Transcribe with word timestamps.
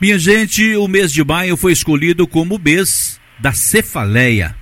Minha 0.00 0.18
gente, 0.18 0.74
o 0.76 0.88
mês 0.88 1.12
de 1.12 1.22
maio 1.22 1.58
foi 1.58 1.72
escolhido 1.72 2.26
como 2.26 2.54
o 2.54 2.58
mês 2.58 3.20
da 3.38 3.52
cefaleia, 3.52 4.56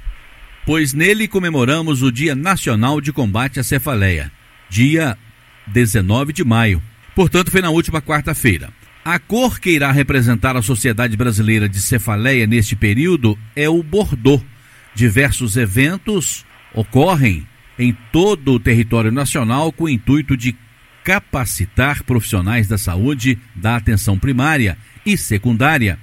pois 0.66 0.92
nele 0.92 1.28
comemoramos 1.28 2.02
o 2.02 2.10
Dia 2.10 2.34
Nacional 2.34 3.00
de 3.00 3.12
Combate 3.12 3.60
à 3.60 3.62
Cefaleia, 3.62 4.32
dia 4.68 5.16
19 5.68 6.32
de 6.32 6.42
maio. 6.42 6.82
Portanto, 7.14 7.52
foi 7.52 7.62
na 7.62 7.70
última 7.70 8.02
quarta-feira. 8.02 8.72
A 9.04 9.20
cor 9.20 9.60
que 9.60 9.70
irá 9.70 9.92
representar 9.92 10.56
a 10.56 10.62
Sociedade 10.62 11.16
Brasileira 11.16 11.68
de 11.68 11.80
Cefaleia 11.80 12.44
neste 12.44 12.74
período 12.74 13.38
é 13.54 13.68
o 13.68 13.80
bordô. 13.80 14.42
Diversos 14.92 15.56
eventos 15.56 16.44
ocorrem 16.74 17.46
em 17.78 17.96
todo 18.10 18.54
o 18.54 18.60
território 18.60 19.12
nacional 19.12 19.70
com 19.70 19.84
o 19.84 19.88
intuito 19.88 20.36
de 20.36 20.56
capacitar 21.04 22.02
profissionais 22.02 22.66
da 22.66 22.76
saúde 22.76 23.38
da 23.54 23.76
atenção 23.76 24.18
primária 24.18 24.76
e 25.12 25.18
secundária 25.18 25.98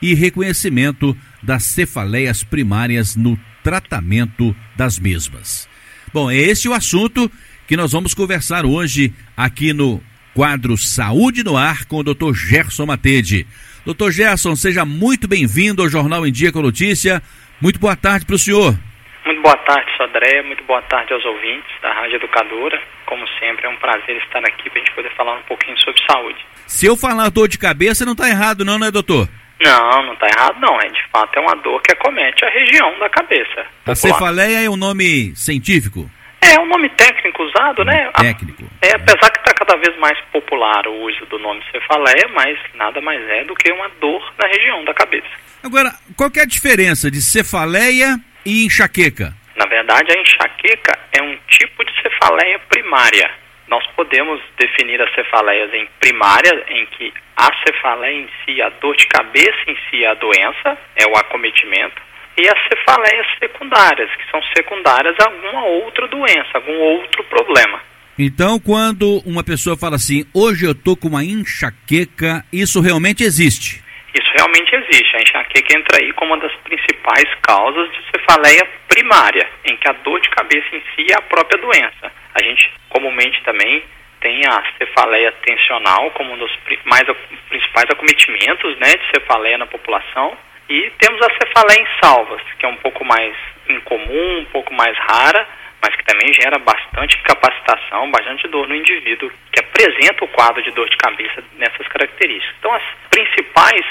e 0.00 0.14
reconhecimento 0.14 1.16
das 1.42 1.64
cefaleias 1.64 2.42
primárias 2.42 3.16
no 3.16 3.38
tratamento 3.62 4.54
das 4.76 4.98
mesmas. 4.98 5.68
Bom, 6.12 6.30
é 6.30 6.36
esse 6.36 6.68
o 6.68 6.74
assunto 6.74 7.30
que 7.66 7.76
nós 7.76 7.92
vamos 7.92 8.14
conversar 8.14 8.64
hoje 8.64 9.12
aqui 9.36 9.72
no 9.72 10.02
quadro 10.34 10.76
Saúde 10.76 11.44
no 11.44 11.56
Ar 11.56 11.84
com 11.86 11.98
o 11.98 12.02
Dr. 12.02 12.32
Gerson 12.34 12.86
Matede. 12.86 13.46
Dr. 13.84 14.10
Gerson, 14.10 14.56
seja 14.56 14.84
muito 14.84 15.28
bem-vindo 15.28 15.82
ao 15.82 15.88
Jornal 15.88 16.26
em 16.26 16.32
Dia 16.32 16.52
com 16.52 16.62
Notícia. 16.62 17.22
Muito 17.60 17.78
boa 17.78 17.96
tarde 17.96 18.26
para 18.26 18.34
o 18.34 18.38
senhor. 18.38 18.76
Muito 19.24 19.42
boa 19.42 19.56
tarde, 19.58 19.90
Sodré. 19.96 20.42
Muito 20.42 20.64
boa 20.64 20.82
tarde 20.82 21.12
aos 21.12 21.24
ouvintes 21.24 21.70
da 21.82 21.92
Rádio 21.92 22.16
Educadora. 22.16 22.80
Como 23.06 23.26
sempre, 23.38 23.66
é 23.66 23.68
um 23.68 23.76
prazer 23.76 24.16
estar 24.16 24.40
aqui 24.40 24.70
para 24.70 24.80
a 24.80 24.84
gente 24.84 24.94
poder 24.94 25.14
falar 25.14 25.36
um 25.38 25.42
pouquinho 25.42 25.78
sobre 25.78 26.02
saúde. 26.10 26.44
Se 26.70 26.86
eu 26.86 26.96
falar 26.96 27.28
dor 27.30 27.48
de 27.48 27.58
cabeça, 27.58 28.06
não 28.06 28.12
está 28.12 28.28
errado 28.28 28.64
não, 28.64 28.78
né, 28.78 28.92
doutor? 28.92 29.28
Não, 29.60 30.02
não 30.06 30.12
está 30.14 30.28
errado 30.28 30.58
não. 30.60 30.80
É, 30.80 30.88
de 30.88 31.02
fato, 31.12 31.36
é 31.36 31.40
uma 31.40 31.56
dor 31.56 31.82
que 31.82 31.92
acomete 31.92 32.44
a 32.44 32.48
região 32.48 32.96
da 33.00 33.10
cabeça. 33.10 33.66
A 33.84 33.94
cefaleia 33.94 34.64
é 34.64 34.70
um 34.70 34.76
nome 34.76 35.34
científico? 35.34 36.08
É, 36.40 36.54
é 36.54 36.60
um 36.60 36.66
nome 36.66 36.88
técnico 36.90 37.42
usado, 37.42 37.84
né? 37.84 38.08
Técnico. 38.16 38.62
É, 38.80 38.94
apesar 38.94 39.30
que 39.30 39.40
está 39.40 39.52
cada 39.52 39.76
vez 39.78 39.98
mais 39.98 40.18
popular 40.32 40.86
o 40.86 41.06
uso 41.08 41.26
do 41.26 41.40
nome 41.40 41.60
cefaleia, 41.72 42.30
mas 42.32 42.56
nada 42.76 43.00
mais 43.00 43.20
é 43.28 43.44
do 43.44 43.54
que 43.56 43.70
uma 43.72 43.90
dor 44.00 44.32
na 44.40 44.46
região 44.46 44.84
da 44.84 44.94
cabeça. 44.94 45.28
Agora, 45.64 45.92
qual 46.16 46.30
é 46.36 46.40
a 46.40 46.46
diferença 46.46 47.10
de 47.10 47.20
cefaleia 47.20 48.16
e 48.46 48.64
enxaqueca? 48.64 49.34
Na 49.56 49.66
verdade, 49.66 50.12
a 50.12 50.20
enxaqueca 50.20 50.96
é 51.12 51.20
um 51.20 51.36
tipo 51.48 51.84
de 51.84 51.92
cefaleia 52.00 52.60
primária. 52.68 53.28
Nós 53.70 53.86
podemos 53.94 54.40
definir 54.58 55.00
as 55.00 55.14
cefaleias 55.14 55.72
em 55.72 55.88
primária, 56.00 56.64
em 56.68 56.84
que 56.86 57.14
a 57.36 57.48
cefaleia 57.64 58.20
em 58.20 58.28
si, 58.44 58.60
a 58.60 58.68
dor 58.68 58.96
de 58.96 59.06
cabeça 59.06 59.58
em 59.68 59.76
si 59.88 60.02
é 60.02 60.08
a 60.08 60.14
doença, 60.14 60.76
é 60.96 61.06
o 61.06 61.16
acometimento, 61.16 62.02
e 62.36 62.48
as 62.48 62.58
cefaleias 62.68 63.26
secundárias, 63.38 64.10
que 64.16 64.28
são 64.28 64.42
secundárias 64.56 65.14
a 65.20 65.26
alguma 65.26 65.64
outra 65.66 66.08
doença, 66.08 66.50
algum 66.54 66.76
outro 66.80 67.22
problema. 67.24 67.80
Então, 68.18 68.58
quando 68.58 69.22
uma 69.24 69.44
pessoa 69.44 69.76
fala 69.78 69.94
assim, 69.94 70.24
hoje 70.34 70.66
eu 70.66 70.74
tô 70.74 70.96
com 70.96 71.06
uma 71.06 71.22
enxaqueca, 71.22 72.44
isso 72.52 72.80
realmente 72.80 73.22
existe? 73.22 73.82
Isso 74.12 74.30
realmente 74.34 74.74
existe. 74.74 75.16
A 75.16 75.22
enxaqueca 75.22 75.78
entra 75.78 75.98
aí 76.02 76.12
como 76.14 76.34
uma 76.34 76.42
das 76.42 76.54
principais 76.64 77.24
causas 77.40 77.88
de 77.92 77.98
cefaleia 78.10 78.68
primária, 78.88 79.48
em 79.64 79.76
que 79.76 79.88
a 79.88 79.92
dor 79.92 80.20
de 80.20 80.28
cabeça 80.30 80.66
em 80.74 80.82
si 80.94 81.12
é 81.12 81.14
a 81.14 81.22
própria 81.22 81.60
doença. 81.60 82.12
A 82.34 82.42
gente 82.42 82.72
comumente 82.88 83.42
também 83.42 83.82
tem 84.20 84.42
a 84.46 84.62
cefaleia 84.78 85.32
tensional 85.44 86.10
como 86.12 86.32
um 86.32 86.38
dos 86.38 86.52
mais 86.84 87.04
principais 87.48 87.86
acometimentos 87.90 88.76
né, 88.78 88.94
de 88.94 89.18
cefaleia 89.18 89.58
na 89.58 89.66
população. 89.66 90.36
E 90.68 90.90
temos 90.98 91.20
a 91.22 91.30
cefaleia 91.34 91.82
em 91.82 91.88
salvas, 92.02 92.42
que 92.58 92.64
é 92.64 92.68
um 92.68 92.76
pouco 92.76 93.04
mais 93.04 93.34
incomum, 93.68 94.38
um 94.38 94.44
pouco 94.46 94.72
mais 94.72 94.96
rara, 94.98 95.46
mas 95.82 95.96
que 95.96 96.04
também 96.04 96.32
gera 96.34 96.58
bastante 96.58 97.18
incapacitação, 97.18 98.10
bastante 98.10 98.46
dor 98.48 98.68
no 98.68 98.76
indivíduo 98.76 99.32
que 99.50 99.60
apresenta 99.60 100.24
o 100.24 100.28
quadro 100.28 100.62
de 100.62 100.70
dor 100.72 100.88
de 100.88 100.96
cabeça 100.96 101.42
nessas 101.56 101.88
características. 101.88 102.54
Então, 102.58 102.72
as 102.74 102.82
principais 103.10 103.84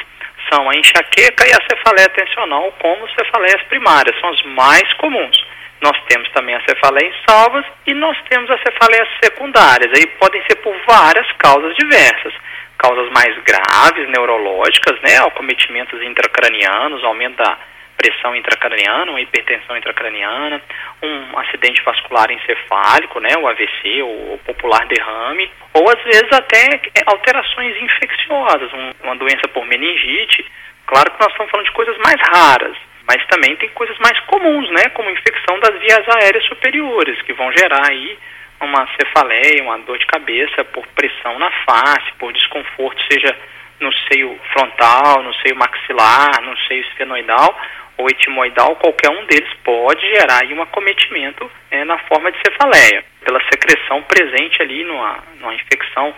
são 0.51 0.69
a 0.69 0.75
enxaqueca 0.75 1.47
e 1.47 1.51
a 1.51 1.67
cefaleia 1.67 2.09
tensional 2.09 2.71
como 2.79 3.09
cefaleias 3.09 3.61
primárias, 3.63 4.19
são 4.19 4.29
as 4.29 4.41
mais 4.43 4.93
comuns. 4.93 5.45
Nós 5.81 5.97
temos 6.07 6.29
também 6.31 6.55
a 6.55 6.61
cefaleia 6.61 7.13
salvas 7.27 7.65
e 7.87 7.93
nós 7.93 8.17
temos 8.29 8.49
as 8.51 8.61
cefaleias 8.61 9.07
secundárias. 9.23 9.91
Aí 9.95 10.05
podem 10.19 10.41
ser 10.43 10.55
por 10.57 10.75
várias 10.87 11.29
causas 11.37 11.75
diversas. 11.75 12.33
Causas 12.77 13.09
mais 13.11 13.35
graves, 13.43 14.09
neurológicas, 14.09 14.99
né, 15.01 15.17
acometimentos 15.25 16.01
intracranianos, 16.01 17.03
aumento 17.03 17.37
da 17.37 17.57
pressão 17.99 18.33
intracraniana, 18.33 19.11
uma 19.11 19.19
hipertensão 19.19 19.75
intracraniana, 19.75 20.61
um 21.03 21.37
acidente 21.37 21.83
vascular 21.83 22.31
encefálico, 22.31 23.19
né, 23.19 23.35
o 23.37 23.45
AVC, 23.45 24.01
o 24.01 24.39
popular 24.45 24.85
derrame, 24.87 25.51
ou 25.73 25.89
às 25.89 26.01
vezes 26.03 26.31
até 26.31 26.79
alterações 27.05 27.75
infecciosas, 27.81 28.71
um, 28.73 28.91
uma 29.03 29.15
doença 29.17 29.49
por 29.53 29.65
meningite. 29.65 30.45
Claro 30.85 31.11
que 31.11 31.19
nós 31.19 31.29
estamos 31.29 31.51
falando 31.51 31.65
de 31.65 31.73
coisas 31.73 31.97
mais 31.97 32.15
raras, 32.31 32.77
mas 33.09 33.25
também 33.25 33.55
tem 33.55 33.69
coisas 33.69 33.97
mais 33.97 34.19
comuns, 34.27 34.69
né, 34.69 34.83
como 34.93 35.09
infecção 35.09 35.59
das 35.59 35.79
vias 35.79 36.07
aéreas 36.15 36.45
superiores, 36.45 37.19
que 37.23 37.33
vão 37.33 37.51
gerar 37.53 37.89
aí 37.89 38.19
uma 38.61 38.87
cefaleia, 38.95 39.63
uma 39.63 39.79
dor 39.79 39.97
de 39.97 40.05
cabeça 40.05 40.63
por 40.65 40.85
pressão 40.89 41.39
na 41.39 41.49
face, 41.65 42.13
por 42.19 42.31
desconforto, 42.31 43.01
seja 43.11 43.35
no 43.79 43.91
seio 44.07 44.39
frontal, 44.53 45.23
no 45.23 45.33
seio 45.41 45.55
maxilar, 45.55 46.39
no 46.43 46.55
seio 46.67 46.81
esfenoidal, 46.81 47.59
ou 47.97 48.07
etimoidal, 48.11 48.75
qualquer 48.75 49.09
um 49.09 49.25
deles 49.25 49.49
pode 49.63 50.01
gerar 50.13 50.45
um 50.45 50.61
acometimento 50.61 51.49
é, 51.71 51.83
na 51.85 51.97
forma 51.99 52.31
de 52.31 52.37
cefaleia, 52.45 53.03
pela 53.25 53.41
secreção 53.51 54.03
presente 54.03 54.61
ali 54.61 54.83
numa, 54.83 55.23
numa 55.39 55.55
infecção, 55.55 56.13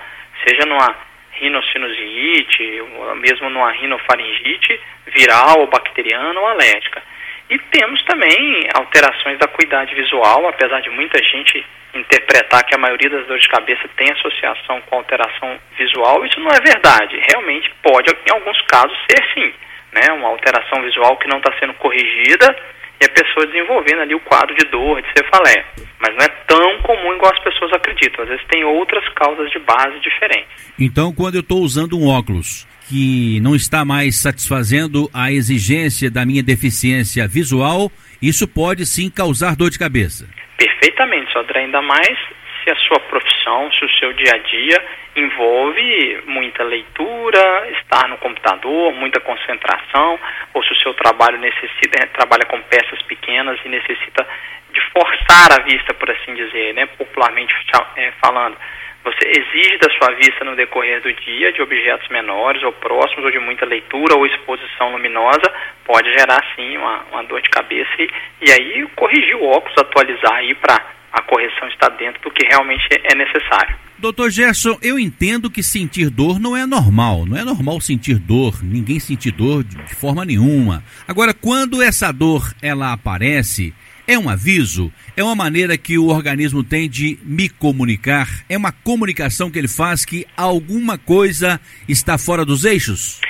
seja 0.46 0.66
numa 0.66 0.94
rinocinusite, 1.42 2.82
ou 2.82 3.16
mesmo 3.16 3.50
numa 3.50 3.72
rinofaringite 3.72 4.80
viral 5.08 5.60
ou 5.60 5.68
bacteriana 5.68 6.40
ou 6.40 6.48
alérgica. 6.48 7.02
E 7.50 7.58
temos 7.60 8.02
também 8.06 8.68
alterações 8.74 9.38
da 9.40 9.48
cuidade 9.48 9.94
visual, 9.94 10.48
apesar 10.48 10.80
de 10.82 10.90
muita 10.90 11.22
gente 11.22 11.66
interpretar 11.94 12.64
que 12.64 12.74
a 12.74 12.78
maioria 12.78 13.10
das 13.10 13.28
dores 13.28 13.44
de 13.44 13.50
cabeça 13.50 13.90
tem 13.98 14.10
associação 14.14 14.80
com 14.82 14.96
alteração 14.96 15.60
visual, 15.78 16.26
isso 16.26 16.40
não 16.40 16.50
é 16.52 16.62
verdade. 16.62 17.20
Realmente 17.30 17.70
pode, 17.84 18.10
em 18.10 18.32
alguns 18.32 18.62
casos, 18.62 18.98
ser 19.10 19.22
sim 19.34 19.54
né, 19.92 20.14
uma 20.14 20.30
alteração 20.30 20.82
visual 20.82 21.18
que 21.18 21.28
não 21.28 21.40
está 21.40 21.52
sendo 21.60 21.74
corrigida 21.74 22.56
e 23.02 23.06
a 23.06 23.10
pessoa 23.10 23.48
desenvolvendo 23.48 24.02
ali 24.02 24.14
o 24.14 24.20
quadro 24.20 24.56
de 24.56 24.64
dor, 24.70 25.02
de 25.02 25.08
cefaleia. 25.18 25.66
Mas 26.00 26.16
não 26.16 26.24
é 26.24 26.30
tão 26.48 26.82
comum 26.84 27.14
igual 27.16 27.34
as 27.34 27.44
pessoas 27.44 27.74
acreditam. 27.74 28.24
Às 28.24 28.30
vezes 28.30 28.46
tem 28.48 28.64
outras 28.64 29.04
causas 29.16 29.50
de 29.50 29.60
base 29.60 30.00
diferentes. 30.02 30.74
Então, 30.80 31.12
quando 31.12 31.36
eu 31.36 31.42
estou 31.42 31.62
usando 31.62 31.98
um 31.98 32.08
óculos 32.08 32.68
que 32.88 33.40
não 33.42 33.56
está 33.56 33.84
mais 33.84 34.22
satisfazendo 34.22 35.10
a 35.14 35.32
exigência 35.32 36.12
da 36.12 36.26
minha 36.26 36.44
deficiência 36.44 37.28
visual, 37.28 37.92
isso 38.22 38.48
pode 38.48 38.86
sim 38.86 39.10
causar 39.10 39.56
dor 39.56 39.72
de 39.72 39.80
cabeça. 39.80 40.28
Perfeitamente, 40.58 41.32
Sodré, 41.32 41.62
ainda 41.62 41.82
mais 41.82 42.18
se 42.64 42.70
a 42.70 42.76
sua 42.76 43.00
profissão, 43.00 43.72
se 43.72 43.86
o 43.86 43.90
seu 43.98 44.14
dia 44.14 44.34
a 44.34 44.38
dia 44.38 44.84
envolve 45.16 46.22
muita 46.26 46.64
leitura, 46.64 47.70
estar 47.72 48.08
no 48.08 48.18
computador, 48.18 48.94
muita 48.94 49.20
concentração, 49.20 50.20
ou 50.54 50.64
se 50.64 50.72
o 50.72 50.78
seu 50.78 50.94
trabalho 50.94 51.38
necessita, 51.40 52.04
é, 52.04 52.06
trabalha 52.08 52.46
com 52.46 52.62
peças 52.62 53.02
pequenas 53.04 53.60
e 53.66 53.70
necessita 53.70 54.26
de 54.72 54.82
forçar 54.92 55.52
a 55.52 55.64
vista, 55.64 55.94
por 55.94 56.10
assim 56.10 56.34
dizer, 56.34 56.74
né, 56.74 56.86
popularmente 56.86 57.54
é, 57.98 58.12
falando. 58.24 58.58
Você 59.04 59.28
exige 59.28 59.78
da 59.80 59.90
sua 59.98 60.14
vista 60.16 60.46
no 60.46 60.56
decorrer 60.56 61.02
do 61.02 61.12
dia 61.12 61.52
de 61.52 61.62
objetos 61.62 62.08
menores 62.10 62.62
ou 62.62 62.72
próximos, 62.72 63.26
ou 63.26 63.32
de 63.32 63.40
muita 63.40 63.66
leitura 63.66 64.16
ou 64.16 64.28
exposição 64.28 64.92
luminosa, 64.92 65.52
pode 65.84 66.12
gerar 66.14 66.40
sim 66.56 66.78
uma, 66.78 67.04
uma 67.12 67.24
dor 67.24 67.42
de 67.42 67.50
cabeça 67.50 67.90
e, 67.98 68.10
e 68.42 68.52
aí 68.52 68.88
corrigir 68.96 69.36
o 69.36 69.46
óculos, 69.46 69.76
atualizar 69.78 70.36
aí 70.36 70.54
para 70.54 71.01
a 71.12 71.22
correção 71.22 71.68
estar 71.68 71.90
dentro 71.90 72.22
do 72.22 72.32
que 72.32 72.46
realmente 72.48 72.88
é 72.92 73.16
necessário. 73.16 73.76
Doutor 73.98 74.32
Gerson, 74.32 74.78
eu 74.82 74.98
entendo 74.98 75.52
que 75.52 75.62
sentir 75.62 76.10
dor 76.10 76.40
não 76.40 76.58
é 76.58 76.66
normal. 76.66 77.26
Não 77.26 77.38
é 77.38 77.44
normal 77.44 77.80
sentir 77.80 78.16
dor, 78.16 78.64
ninguém 78.64 79.00
sentir 79.00 79.32
dor 79.32 79.64
de 79.64 79.94
forma 79.94 80.26
nenhuma. 80.26 80.84
Agora, 81.08 81.34
quando 81.34 81.82
essa 81.84 82.12
dor 82.12 82.52
ela 82.62 82.94
aparece, 82.94 83.74
é 84.08 84.18
um 84.18 84.28
aviso? 84.28 84.92
É 85.16 85.24
uma 85.24 85.36
maneira 85.36 85.78
que 85.78 85.98
o 85.98 86.08
organismo 86.08 86.64
tem 86.64 86.90
de 86.90 87.20
me 87.24 87.48
comunicar? 87.48 88.44
É 88.50 88.58
uma 88.58 88.72
comunicação 88.72 89.52
que 89.52 89.60
ele 89.60 89.68
faz 89.68 90.04
que 90.04 90.26
alguma 90.36 90.98
coisa 90.98 91.62
está 91.88 92.18
fora 92.18 92.44
dos 92.44 92.66
eixos? 92.66 93.22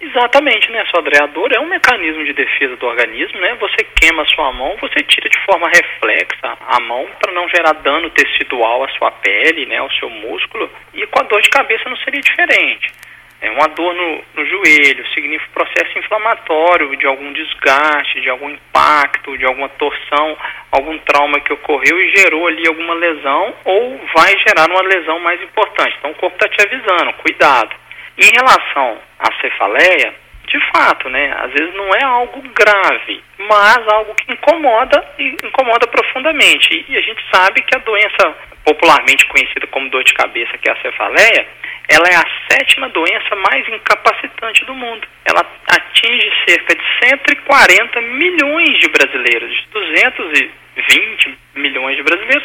Exatamente, 0.00 0.70
né? 0.70 0.84
A 1.20 1.26
dor 1.26 1.52
é 1.52 1.58
um 1.58 1.66
mecanismo 1.66 2.24
de 2.24 2.32
defesa 2.32 2.76
do 2.76 2.86
organismo, 2.86 3.40
né? 3.40 3.56
Você 3.60 3.84
queima 4.00 4.22
a 4.22 4.26
sua 4.26 4.52
mão, 4.52 4.76
você 4.80 5.02
tira 5.02 5.28
de 5.28 5.38
forma 5.44 5.68
reflexa 5.68 6.56
a 6.68 6.80
mão 6.80 7.08
para 7.20 7.32
não 7.32 7.48
gerar 7.48 7.72
dano 7.72 8.08
tecidual 8.10 8.84
à 8.84 8.88
sua 8.90 9.10
pele, 9.10 9.66
né, 9.66 9.78
ao 9.78 9.90
seu 9.92 10.08
músculo. 10.08 10.70
E 10.94 11.04
com 11.06 11.20
a 11.20 11.24
dor 11.24 11.40
de 11.40 11.50
cabeça 11.50 11.88
não 11.88 11.96
seria 11.96 12.20
diferente. 12.20 12.92
É 13.40 13.50
uma 13.50 13.68
dor 13.68 13.94
no, 13.94 14.24
no 14.34 14.46
joelho, 14.46 15.06
significa 15.14 15.50
processo 15.52 15.96
inflamatório 15.98 16.96
de 16.96 17.06
algum 17.06 17.32
desgaste, 17.32 18.20
de 18.20 18.28
algum 18.28 18.50
impacto, 18.50 19.38
de 19.38 19.44
alguma 19.44 19.68
torção, 19.68 20.36
algum 20.72 20.98
trauma 20.98 21.40
que 21.40 21.52
ocorreu 21.52 22.00
e 22.00 22.16
gerou 22.16 22.48
ali 22.48 22.66
alguma 22.66 22.94
lesão 22.94 23.54
ou 23.64 24.00
vai 24.14 24.36
gerar 24.46 24.68
uma 24.68 24.82
lesão 24.82 25.20
mais 25.20 25.40
importante. 25.42 25.94
Então 25.98 26.10
o 26.10 26.14
corpo 26.16 26.36
está 26.36 26.48
te 26.48 26.66
avisando, 26.66 27.12
cuidado. 27.14 27.87
Em 28.18 28.30
relação 28.32 28.98
à 29.18 29.32
cefaleia, 29.40 30.14
de 30.48 30.58
fato, 30.72 31.08
né? 31.08 31.32
Às 31.38 31.52
vezes 31.52 31.74
não 31.74 31.94
é 31.94 32.02
algo 32.02 32.42
grave, 32.50 33.22
mas 33.38 33.86
algo 33.88 34.14
que 34.14 34.32
incomoda 34.32 35.04
e 35.18 35.36
incomoda 35.44 35.86
profundamente. 35.86 36.84
E 36.88 36.96
a 36.96 37.00
gente 37.00 37.22
sabe 37.32 37.62
que 37.62 37.76
a 37.76 37.80
doença 37.80 38.34
popularmente 38.64 39.26
conhecida 39.26 39.66
como 39.68 39.88
dor 39.88 40.04
de 40.04 40.12
cabeça, 40.14 40.58
que 40.58 40.68
é 40.68 40.72
a 40.72 40.82
cefaleia, 40.82 41.46
ela 41.88 42.08
é 42.08 42.16
a 42.16 42.26
sétima 42.50 42.88
doença 42.88 43.34
mais 43.36 43.66
incapacitante 43.68 44.64
do 44.64 44.74
mundo. 44.74 45.06
Ela 45.24 45.40
atinge 45.70 46.30
cerca 46.46 46.74
de 46.74 46.82
140 47.02 48.00
milhões 48.00 48.78
de 48.78 48.88
brasileiros, 48.88 49.50
de 49.50 49.66
220 49.68 51.38
milhões 51.54 51.96
de 51.96 52.02
brasileiros, 52.02 52.44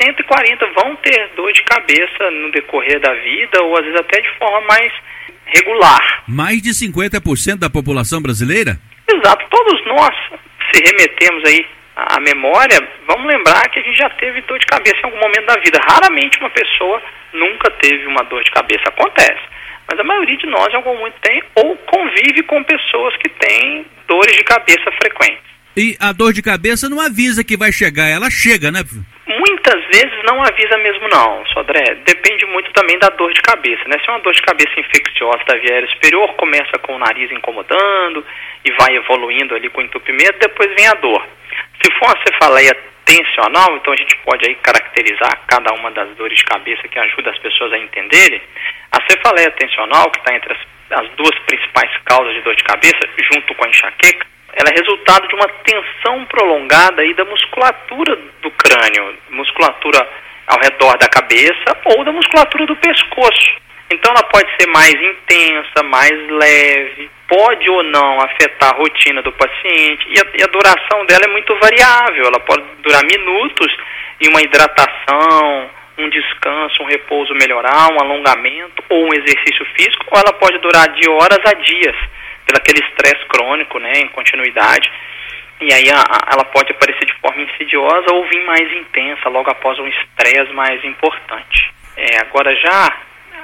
140 0.00 0.66
vão 0.74 0.96
ter 0.96 1.30
dor 1.36 1.52
de 1.52 1.62
cabeça 1.62 2.30
no 2.30 2.50
decorrer 2.50 3.00
da 3.00 3.12
vida 3.14 3.62
ou 3.62 3.76
às 3.76 3.84
vezes 3.84 4.00
até 4.00 4.20
de 4.20 4.30
forma 4.38 4.60
mais 4.66 4.92
regular. 5.46 6.24
Mais 6.26 6.60
de 6.60 6.70
50% 6.70 7.58
da 7.58 7.70
população 7.70 8.20
brasileira? 8.20 8.78
Exato, 9.08 9.46
todos 9.50 9.84
nós 9.86 10.14
se 10.72 10.82
remetemos 10.84 11.42
aí 11.46 11.66
à 11.94 12.20
memória, 12.20 12.76
vamos 13.06 13.26
lembrar 13.26 13.68
que 13.70 13.78
a 13.78 13.82
gente 13.82 13.96
já 13.96 14.10
teve 14.10 14.42
dor 14.42 14.58
de 14.58 14.66
cabeça 14.66 14.96
em 14.98 15.04
algum 15.04 15.20
momento 15.20 15.46
da 15.46 15.60
vida. 15.60 15.80
Raramente 15.88 16.38
uma 16.38 16.50
pessoa 16.50 17.02
nunca 17.32 17.70
teve 17.80 18.06
uma 18.06 18.22
dor 18.24 18.42
de 18.42 18.50
cabeça, 18.50 18.84
acontece. 18.88 19.42
Mas 19.88 19.98
a 20.00 20.04
maioria 20.04 20.36
de 20.36 20.46
nós 20.46 20.72
em 20.72 20.76
algum 20.76 20.94
momento 20.96 21.14
tem 21.22 21.42
ou 21.54 21.76
convive 21.76 22.42
com 22.42 22.62
pessoas 22.64 23.16
que 23.16 23.28
têm 23.28 23.86
dores 24.08 24.36
de 24.36 24.44
cabeça 24.44 24.90
frequentes. 25.00 25.46
E 25.76 25.96
a 26.00 26.12
dor 26.12 26.32
de 26.32 26.42
cabeça 26.42 26.88
não 26.88 27.00
avisa 27.00 27.44
que 27.44 27.56
vai 27.56 27.70
chegar, 27.70 28.08
ela 28.08 28.30
chega, 28.30 28.72
né? 28.72 28.82
Muitas 29.66 29.84
vezes 29.86 30.22
não 30.22 30.40
avisa 30.44 30.78
mesmo 30.78 31.08
não, 31.08 31.44
Sodré. 31.46 31.96
Depende 32.04 32.46
muito 32.46 32.70
também 32.70 32.96
da 33.00 33.08
dor 33.08 33.32
de 33.32 33.42
cabeça, 33.42 33.82
né? 33.88 33.98
Se 33.98 34.08
é 34.08 34.12
uma 34.12 34.20
dor 34.20 34.32
de 34.32 34.42
cabeça 34.42 34.78
infecciosa 34.78 35.42
da 35.44 35.58
via 35.58 35.72
aérea 35.72 35.88
superior, 35.88 36.34
começa 36.34 36.78
com 36.82 36.94
o 36.94 36.98
nariz 37.00 37.32
incomodando 37.32 38.24
e 38.64 38.70
vai 38.78 38.94
evoluindo 38.94 39.56
ali 39.56 39.68
com 39.68 39.82
entupimento, 39.82 40.38
depois 40.38 40.72
vem 40.76 40.86
a 40.86 40.94
dor. 40.94 41.20
Se 41.82 41.92
for 41.94 42.06
uma 42.06 42.22
cefaleia 42.24 42.76
tensional, 43.04 43.76
então 43.76 43.92
a 43.92 43.96
gente 43.96 44.16
pode 44.18 44.48
aí 44.48 44.54
caracterizar 44.54 45.42
cada 45.48 45.74
uma 45.74 45.90
das 45.90 46.10
dores 46.14 46.38
de 46.38 46.44
cabeça 46.44 46.86
que 46.86 47.00
ajuda 47.00 47.32
as 47.32 47.38
pessoas 47.38 47.72
a 47.72 47.78
entenderem. 47.78 48.40
A 48.92 49.02
cefaleia 49.10 49.50
tensional, 49.50 50.12
que 50.12 50.18
está 50.20 50.32
entre 50.32 50.52
as, 50.52 51.02
as 51.02 51.10
duas 51.16 51.36
principais 51.40 51.90
causas 52.04 52.34
de 52.34 52.42
dor 52.42 52.54
de 52.54 52.62
cabeça, 52.62 53.00
junto 53.32 53.52
com 53.52 53.64
a 53.64 53.68
enxaqueca, 53.68 54.26
ela 54.56 54.70
é 54.70 54.78
resultado 54.78 55.28
de 55.28 55.34
uma 55.34 55.48
tensão 55.64 56.24
prolongada 56.24 57.02
aí 57.02 57.12
da 57.12 57.26
musculatura 57.26 58.18
do 58.40 58.50
crânio, 58.52 59.14
musculatura 59.28 60.08
ao 60.46 60.58
redor 60.58 60.96
da 60.96 61.08
cabeça 61.08 61.76
ou 61.84 62.02
da 62.02 62.10
musculatura 62.10 62.64
do 62.64 62.74
pescoço. 62.76 63.66
Então 63.92 64.10
ela 64.12 64.24
pode 64.24 64.48
ser 64.58 64.66
mais 64.68 64.94
intensa, 64.94 65.82
mais 65.84 66.10
leve, 66.10 67.10
pode 67.28 67.68
ou 67.68 67.82
não 67.82 68.18
afetar 68.22 68.70
a 68.72 68.76
rotina 68.76 69.20
do 69.20 69.32
paciente 69.32 70.06
e 70.08 70.18
a, 70.18 70.24
e 70.38 70.42
a 70.42 70.46
duração 70.46 71.04
dela 71.04 71.26
é 71.26 71.32
muito 71.32 71.54
variável. 71.56 72.24
Ela 72.24 72.40
pode 72.40 72.64
durar 72.82 73.02
minutos 73.04 73.76
em 74.22 74.28
uma 74.28 74.40
hidratação, 74.40 75.70
um 75.98 76.08
descanso, 76.08 76.82
um 76.82 76.86
repouso 76.86 77.34
melhorar, 77.34 77.92
um 77.92 78.00
alongamento 78.00 78.82
ou 78.88 79.04
um 79.04 79.14
exercício 79.14 79.66
físico, 79.76 80.06
ou 80.10 80.18
ela 80.18 80.32
pode 80.32 80.56
durar 80.58 80.88
de 80.88 81.10
horas 81.10 81.40
a 81.44 81.52
dias 81.52 81.96
pelo 82.46 82.58
aquele 82.58 82.78
estresse 82.86 83.26
crônico, 83.26 83.78
né, 83.78 83.92
em 83.96 84.08
continuidade. 84.08 84.90
E 85.60 85.72
aí 85.72 85.90
a, 85.90 85.98
a, 85.98 86.32
ela 86.32 86.44
pode 86.44 86.70
aparecer 86.70 87.04
de 87.04 87.14
forma 87.14 87.42
insidiosa 87.42 88.12
ou 88.12 88.24
vir 88.28 88.44
mais 88.44 88.72
intensa 88.72 89.28
logo 89.28 89.50
após 89.50 89.78
um 89.78 89.88
estresse 89.88 90.52
mais 90.52 90.82
importante. 90.84 91.72
É, 91.96 92.20
agora 92.20 92.54
já 92.56 92.96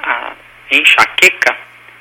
a 0.03 0.31
enxaqueca, 0.71 1.57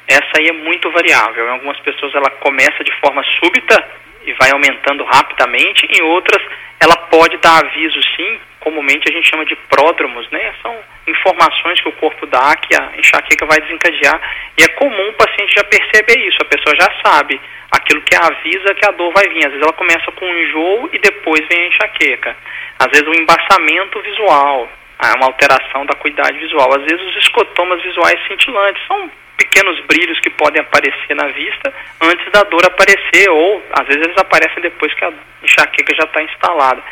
essa 0.07 0.39
aí 0.39 0.49
é 0.49 0.53
muito 0.53 0.91
variável. 0.91 1.47
Em 1.47 1.51
algumas 1.51 1.79
pessoas 1.81 2.15
ela 2.15 2.31
começa 2.31 2.85
de 2.85 2.93
forma 3.01 3.23
súbita 3.43 3.85
e 4.25 4.33
vai 4.35 4.51
aumentando 4.53 5.05
rapidamente, 5.05 5.87
em 5.91 6.03
outras 6.03 6.43
ela 6.79 6.97
pode 6.97 7.37
dar 7.39 7.59
aviso 7.59 8.01
sim, 8.17 8.41
comumente 8.61 9.09
a 9.09 9.13
gente 9.13 9.29
chama 9.29 9.45
de 9.45 9.55
pródromos, 9.55 10.29
né? 10.31 10.53
São 10.61 10.77
informações 11.07 11.81
que 11.81 11.89
o 11.89 11.93
corpo 11.93 12.27
dá 12.27 12.55
que 12.57 12.75
a 12.75 12.93
enxaqueca 12.97 13.47
vai 13.47 13.61
desencadear 13.61 14.21
e 14.59 14.63
é 14.63 14.69
comum 14.69 15.09
o 15.09 15.15
paciente 15.15 15.55
já 15.57 15.65
perceber 15.65 16.19
isso, 16.27 16.39
a 16.41 16.45
pessoa 16.45 16.75
já 16.77 16.89
sabe 17.05 17.41
aquilo 17.71 18.03
que 18.03 18.15
avisa 18.15 18.75
que 18.75 18.87
a 18.87 18.93
dor 18.93 19.13
vai 19.13 19.29
vir. 19.29 19.47
Às 19.47 19.53
vezes 19.53 19.63
ela 19.63 19.73
começa 19.73 20.13
com 20.13 20.27
um 20.27 20.39
enjoo 20.39 20.91
e 20.93 20.99
depois 20.99 21.41
vem 21.49 21.65
a 21.65 21.69
enxaqueca. 21.69 22.37
Às 22.79 22.87
vezes 22.89 23.07
o 23.07 23.21
embaçamento 23.21 24.01
visual, 24.01 24.69
uma 25.17 25.27
alteração 25.27 25.85
da 25.87 25.95
acuidade 25.95 26.39
visual. 26.39 26.69
Às 26.77 26.83
vezes 26.83 27.01
os 27.01 27.17
escotomas 27.17 27.83
visuais 27.83 28.21
cintilantes 28.29 28.83
são 28.87 29.11
pequenos 29.37 29.81
brilhos 29.87 30.21
que 30.21 30.31
podem 30.31 30.61
aparecer 30.61 31.15
na 31.17 31.27
vista 31.29 31.73
antes 32.01 32.31
da 32.31 32.43
dor 32.45 32.65
aparecer 32.65 33.29
ou 33.31 33.63
às 33.73 33.87
vezes 33.87 34.03
eles 34.03 34.19
aparecem 34.19 34.63
depois 34.63 34.93
que 34.95 35.05
a 35.05 35.13
enxaqueca 35.43 35.95
já 35.95 36.05
está 36.05 36.23
instalada. 36.23 36.83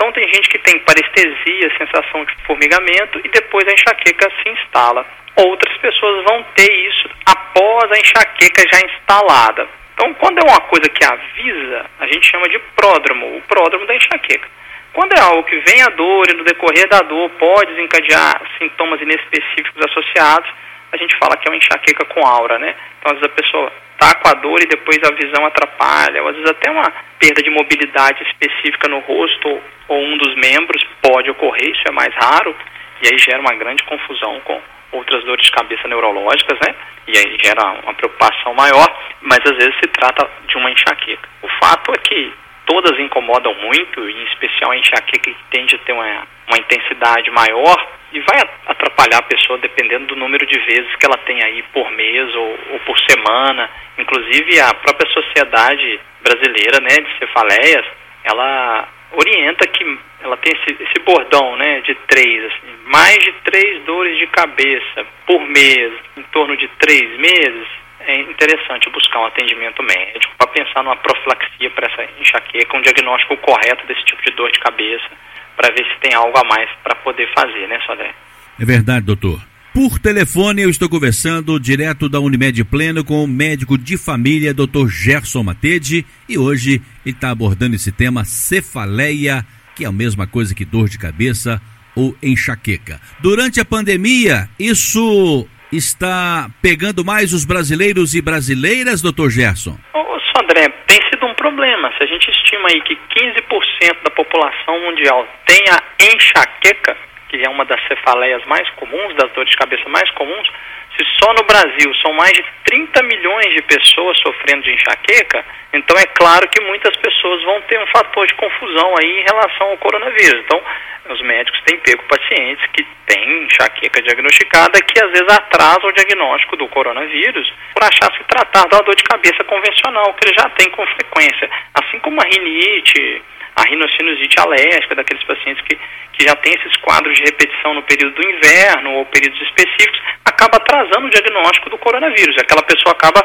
Então 0.00 0.12
tem 0.12 0.26
gente 0.32 0.48
que 0.48 0.58
tem 0.60 0.78
parestesia, 0.78 1.76
sensação 1.76 2.24
de 2.24 2.34
formigamento 2.46 3.20
e 3.22 3.28
depois 3.28 3.68
a 3.68 3.72
enxaqueca 3.72 4.30
se 4.42 4.48
instala. 4.48 5.04
Outras 5.36 5.76
pessoas 5.76 6.24
vão 6.24 6.42
ter 6.54 6.72
isso 6.88 7.10
após 7.26 7.92
a 7.92 7.98
enxaqueca 7.98 8.64
já 8.72 8.80
instalada. 8.80 9.68
Então 9.92 10.14
quando 10.14 10.38
é 10.38 10.50
uma 10.50 10.60
coisa 10.62 10.88
que 10.88 11.04
avisa, 11.04 11.84
a 11.98 12.06
gente 12.06 12.30
chama 12.30 12.48
de 12.48 12.58
pródromo, 12.74 13.36
o 13.36 13.42
pródromo 13.42 13.84
da 13.84 13.94
enxaqueca. 13.94 14.48
Quando 14.94 15.12
é 15.12 15.20
algo 15.20 15.44
que 15.44 15.58
vem 15.58 15.82
a 15.82 15.88
dor 15.88 16.30
e 16.30 16.34
no 16.34 16.44
decorrer 16.44 16.88
da 16.88 17.00
dor 17.00 17.28
pode 17.38 17.74
desencadear 17.74 18.40
sintomas 18.56 19.02
inespecíficos 19.02 19.84
associados, 19.84 20.50
a 20.92 20.96
gente 20.96 21.16
fala 21.18 21.36
que 21.36 21.48
é 21.48 21.50
uma 21.50 21.56
enxaqueca 21.56 22.04
com 22.06 22.26
aura, 22.26 22.58
né? 22.58 22.74
Então, 22.98 23.12
às 23.12 23.20
vezes 23.20 23.32
a 23.32 23.42
pessoa 23.42 23.72
está 23.92 24.14
com 24.14 24.28
a 24.28 24.34
dor 24.34 24.60
e 24.62 24.66
depois 24.66 24.98
a 25.04 25.14
visão 25.14 25.44
atrapalha, 25.44 26.22
ou 26.22 26.28
às 26.28 26.34
vezes 26.34 26.50
até 26.50 26.70
uma 26.70 26.90
perda 27.18 27.42
de 27.42 27.50
mobilidade 27.50 28.22
específica 28.24 28.88
no 28.88 29.00
rosto 29.00 29.60
ou 29.88 30.02
um 30.02 30.16
dos 30.16 30.34
membros 30.36 30.82
pode 31.02 31.30
ocorrer, 31.30 31.70
isso 31.70 31.82
é 31.86 31.90
mais 31.90 32.14
raro, 32.14 32.54
e 33.02 33.08
aí 33.08 33.18
gera 33.18 33.40
uma 33.40 33.54
grande 33.54 33.82
confusão 33.84 34.40
com 34.40 34.60
outras 34.92 35.22
dores 35.24 35.44
de 35.44 35.52
cabeça 35.52 35.86
neurológicas, 35.86 36.58
né? 36.66 36.74
E 37.06 37.16
aí 37.16 37.36
gera 37.42 37.72
uma 37.82 37.94
preocupação 37.94 38.54
maior, 38.54 38.86
mas 39.20 39.40
às 39.44 39.56
vezes 39.56 39.74
se 39.76 39.88
trata 39.88 40.28
de 40.46 40.56
uma 40.56 40.70
enxaqueca. 40.70 41.28
O 41.42 41.48
fato 41.62 41.92
é 41.92 41.98
que 41.98 42.32
todas 42.70 43.00
incomodam 43.00 43.52
muito, 43.54 44.08
em 44.08 44.22
especial 44.26 44.70
a 44.70 44.76
enxaqueca 44.76 45.18
que 45.18 45.44
tende 45.50 45.74
a 45.74 45.78
ter 45.78 45.92
uma, 45.92 46.22
uma 46.46 46.58
intensidade 46.58 47.28
maior, 47.32 47.76
e 48.12 48.20
vai 48.20 48.38
atrapalhar 48.66 49.18
a 49.18 49.22
pessoa 49.22 49.58
dependendo 49.58 50.06
do 50.06 50.16
número 50.16 50.46
de 50.46 50.56
vezes 50.60 50.94
que 50.94 51.04
ela 51.04 51.18
tem 51.18 51.42
aí 51.42 51.64
por 51.72 51.90
mês 51.90 52.32
ou, 52.32 52.58
ou 52.72 52.80
por 52.86 52.96
semana. 53.00 53.68
Inclusive 53.98 54.60
a 54.60 54.72
própria 54.74 55.10
sociedade 55.10 56.00
brasileira, 56.22 56.80
né, 56.80 56.96
de 57.00 57.18
cefaleias, 57.18 57.86
ela 58.22 58.88
orienta 59.12 59.66
que 59.66 59.98
ela 60.22 60.36
tem 60.36 60.52
esse, 60.54 60.80
esse 60.80 61.04
bordão, 61.04 61.56
né, 61.56 61.80
de 61.80 61.94
três, 62.06 62.44
assim, 62.44 62.76
mais 62.84 63.18
de 63.18 63.32
três 63.44 63.82
dores 63.82 64.16
de 64.16 64.28
cabeça 64.28 65.06
por 65.26 65.40
mês, 65.40 65.92
em 66.16 66.22
torno 66.30 66.56
de 66.56 66.68
três 66.78 67.18
meses. 67.18 67.79
É 68.06 68.20
interessante 68.20 68.90
buscar 68.90 69.20
um 69.20 69.26
atendimento 69.26 69.82
médico 69.82 70.34
para 70.38 70.48
pensar 70.48 70.82
numa 70.82 70.96
profilaxia 70.96 71.70
para 71.70 71.86
essa 71.86 72.20
enxaqueca, 72.20 72.76
um 72.76 72.82
diagnóstico 72.82 73.36
correto 73.38 73.86
desse 73.86 74.04
tipo 74.04 74.22
de 74.22 74.34
dor 74.36 74.50
de 74.50 74.58
cabeça 74.58 75.10
para 75.56 75.72
ver 75.74 75.84
se 75.84 76.00
tem 76.00 76.14
algo 76.14 76.36
a 76.38 76.44
mais 76.44 76.70
para 76.82 76.94
poder 76.96 77.28
fazer, 77.34 77.68
né, 77.68 77.78
Sodré? 77.86 78.14
É 78.58 78.64
verdade, 78.64 79.06
doutor. 79.06 79.40
Por 79.72 79.98
telefone, 79.98 80.62
eu 80.62 80.70
estou 80.70 80.88
conversando 80.88 81.60
direto 81.60 82.08
da 82.08 82.18
Unimed 82.18 82.64
Pleno 82.64 83.04
com 83.04 83.22
o 83.22 83.28
médico 83.28 83.78
de 83.78 83.96
família, 83.96 84.52
Dr. 84.52 84.88
Gerson 84.88 85.44
Matede, 85.44 86.04
e 86.28 86.36
hoje 86.36 86.82
ele 87.06 87.14
está 87.14 87.30
abordando 87.30 87.76
esse 87.76 87.92
tema 87.92 88.24
cefaleia, 88.24 89.46
que 89.76 89.84
é 89.84 89.88
a 89.88 89.92
mesma 89.92 90.26
coisa 90.26 90.54
que 90.54 90.64
dor 90.64 90.88
de 90.88 90.98
cabeça 90.98 91.62
ou 91.94 92.16
enxaqueca. 92.20 93.00
Durante 93.20 93.60
a 93.60 93.64
pandemia, 93.64 94.48
isso 94.58 95.46
está 95.72 96.48
pegando 96.60 97.04
mais 97.04 97.32
os 97.32 97.44
brasileiros 97.44 98.14
e 98.14 98.20
brasileiras, 98.20 99.02
Dr. 99.02 99.28
Gerson? 99.28 99.76
Ô, 99.94 100.18
Sodré, 100.36 100.68
tem 100.86 100.98
sido 101.10 101.26
um 101.26 101.34
problema. 101.34 101.92
Se 101.96 102.04
a 102.04 102.06
gente 102.06 102.30
estima 102.30 102.68
aí 102.68 102.80
que 102.82 102.94
15% 102.94 104.02
da 104.04 104.10
população 104.10 104.80
mundial 104.80 105.26
tem 105.46 105.62
a 105.70 105.82
enxaqueca, 106.14 106.96
que 107.30 107.46
é 107.46 107.48
uma 107.48 107.64
das 107.64 107.80
cefaleias 107.86 108.44
mais 108.46 108.68
comuns, 108.70 109.14
das 109.14 109.30
dores 109.32 109.50
de 109.50 109.56
cabeça 109.56 109.88
mais 109.88 110.10
comuns, 110.10 110.50
Se 110.98 111.04
só 111.22 111.32
no 111.32 111.44
Brasil 111.44 111.94
são 112.02 112.12
mais 112.12 112.32
de 112.32 112.44
30 112.64 113.02
milhões 113.04 113.54
de 113.54 113.62
pessoas 113.62 114.18
sofrendo 114.18 114.64
de 114.64 114.74
enxaqueca, 114.74 115.44
então 115.72 115.96
é 115.96 116.04
claro 116.06 116.48
que 116.48 116.60
muitas 116.62 116.94
pessoas 116.96 117.42
vão 117.44 117.60
ter 117.62 117.80
um 117.80 117.86
fator 117.86 118.26
de 118.26 118.34
confusão 118.34 118.94
aí 119.00 119.20
em 119.20 119.22
relação 119.22 119.68
ao 119.68 119.78
coronavírus. 119.78 120.42
Então, 120.44 120.60
os 121.08 121.22
médicos 121.22 121.60
têm 121.62 121.78
pego 121.78 122.02
pacientes 122.04 122.66
que 122.72 122.84
têm 123.06 123.44
enxaqueca 123.44 124.02
diagnosticada 124.02 124.82
que 124.82 125.02
às 125.02 125.10
vezes 125.10 125.28
atrasam 125.28 125.88
o 125.88 125.92
diagnóstico 125.92 126.56
do 126.56 126.68
coronavírus 126.68 127.52
por 127.72 127.84
achar 127.84 128.12
se 128.16 128.24
tratar 128.24 128.66
uma 128.66 128.82
dor 128.82 128.96
de 128.96 129.04
cabeça 129.04 129.44
convencional, 129.44 130.12
que 130.14 130.28
ele 130.28 130.34
já 130.36 130.48
tem 130.50 130.68
com 130.70 130.84
frequência. 130.86 131.48
Assim 131.74 132.00
como 132.00 132.20
a 132.20 132.24
rinite, 132.24 133.22
a 133.60 133.68
rinocinusite 133.68 134.40
alérgica, 134.40 134.94
daqueles 134.94 135.22
pacientes 135.24 135.62
que, 135.64 135.76
que 135.76 136.24
já 136.26 136.34
têm 136.36 136.54
esses 136.54 136.76
quadros 136.78 137.14
de 137.16 137.24
repetição 137.24 137.74
no 137.74 137.82
período 137.82 138.14
do 138.14 138.28
inverno 138.28 138.92
ou 138.94 139.06
períodos 139.06 139.40
específicos, 139.42 140.00
acaba 140.24 140.56
atrasando 140.56 141.06
o 141.06 141.10
diagnóstico 141.10 141.68
do 141.68 141.78
coronavírus. 141.78 142.36
Aquela 142.38 142.62
pessoa 142.62 142.92
acaba 142.92 143.24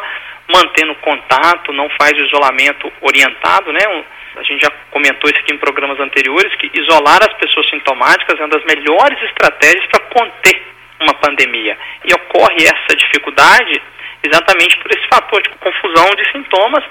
mantendo 0.52 0.94
contato, 0.96 1.72
não 1.72 1.90
faz 2.00 2.14
o 2.14 2.26
isolamento 2.26 2.92
orientado, 3.02 3.72
né? 3.72 3.80
A 4.36 4.44
gente 4.44 4.62
já 4.62 4.72
comentou 4.92 5.30
isso 5.30 5.40
aqui 5.40 5.54
em 5.54 5.58
programas 5.58 6.00
anteriores, 6.00 6.54
que 6.56 6.70
isolar 6.74 7.20
as 7.24 7.34
pessoas 7.38 7.70
sintomáticas 7.70 8.38
é 8.38 8.44
uma 8.44 8.50
das 8.50 8.66
melhores 8.66 9.22
estratégias 9.24 9.86
para 9.88 10.02
conter 10.02 10.62
uma 11.00 11.14
pandemia. 11.16 11.78
E 12.04 12.14
ocorre 12.14 12.66
essa 12.66 12.96
dificuldade 12.96 13.82
exatamente 14.22 14.78
por 14.78 14.92
esse 14.92 15.08
fator 15.08 15.42
de 15.42 15.50
confusão 15.50 16.10
de 16.16 16.32
sintomas 16.32 16.84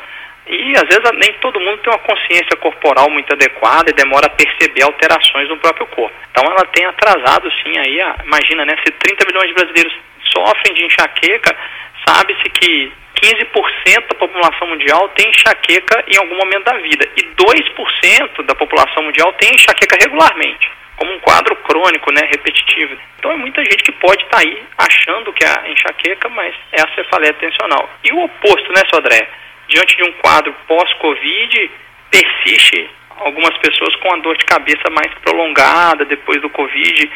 e 0.46 0.72
às 0.76 0.84
vezes 0.84 1.10
nem 1.14 1.32
todo 1.40 1.60
mundo 1.60 1.78
tem 1.78 1.92
uma 1.92 1.98
consciência 2.00 2.56
corporal 2.60 3.08
muito 3.10 3.32
adequada 3.32 3.90
e 3.90 3.94
demora 3.94 4.26
a 4.26 4.30
perceber 4.30 4.82
alterações 4.82 5.48
no 5.48 5.56
próprio 5.56 5.86
corpo. 5.86 6.14
Então 6.30 6.44
ela 6.44 6.66
tem 6.66 6.84
atrasado 6.84 7.50
sim 7.62 7.78
aí, 7.78 8.00
a, 8.00 8.16
imagina, 8.24 8.64
né, 8.64 8.76
se 8.84 8.92
30 8.92 9.26
milhões 9.26 9.48
de 9.48 9.54
brasileiros 9.54 9.94
sofrem 10.32 10.74
de 10.74 10.84
enxaqueca, 10.84 11.56
sabe-se 12.06 12.50
que 12.50 12.92
15% 13.22 14.08
da 14.08 14.14
população 14.16 14.68
mundial 14.68 15.08
tem 15.10 15.30
enxaqueca 15.30 16.04
em 16.08 16.18
algum 16.18 16.36
momento 16.36 16.64
da 16.64 16.76
vida 16.78 17.08
e 17.16 17.22
2% 17.22 18.42
da 18.44 18.54
população 18.54 19.02
mundial 19.02 19.32
tem 19.34 19.54
enxaqueca 19.54 19.96
regularmente, 20.02 20.70
como 20.96 21.12
um 21.12 21.20
quadro 21.20 21.56
crônico, 21.56 22.12
né, 22.12 22.28
repetitivo. 22.30 22.96
Então 23.18 23.32
é 23.32 23.36
muita 23.36 23.64
gente 23.64 23.82
que 23.82 23.92
pode 23.92 24.22
estar 24.24 24.36
tá 24.36 24.42
aí 24.42 24.62
achando 24.76 25.32
que 25.32 25.44
é 25.44 25.70
enxaqueca, 25.70 26.28
mas 26.28 26.54
é 26.72 26.82
a 26.82 26.94
cefaleia 26.94 27.32
tensional. 27.34 27.88
E 28.04 28.12
o 28.12 28.24
oposto, 28.24 28.68
né, 28.72 28.82
Sodré? 28.92 29.26
Diante 29.68 29.96
de 29.96 30.02
um 30.04 30.12
quadro 30.14 30.54
pós-Covid, 30.66 31.70
persiste 32.10 32.90
algumas 33.18 33.56
pessoas 33.58 33.94
com 33.96 34.12
a 34.12 34.18
dor 34.18 34.36
de 34.36 34.44
cabeça 34.44 34.90
mais 34.90 35.12
prolongada 35.22 36.04
depois 36.04 36.40
do 36.40 36.50
Covid, 36.50 37.10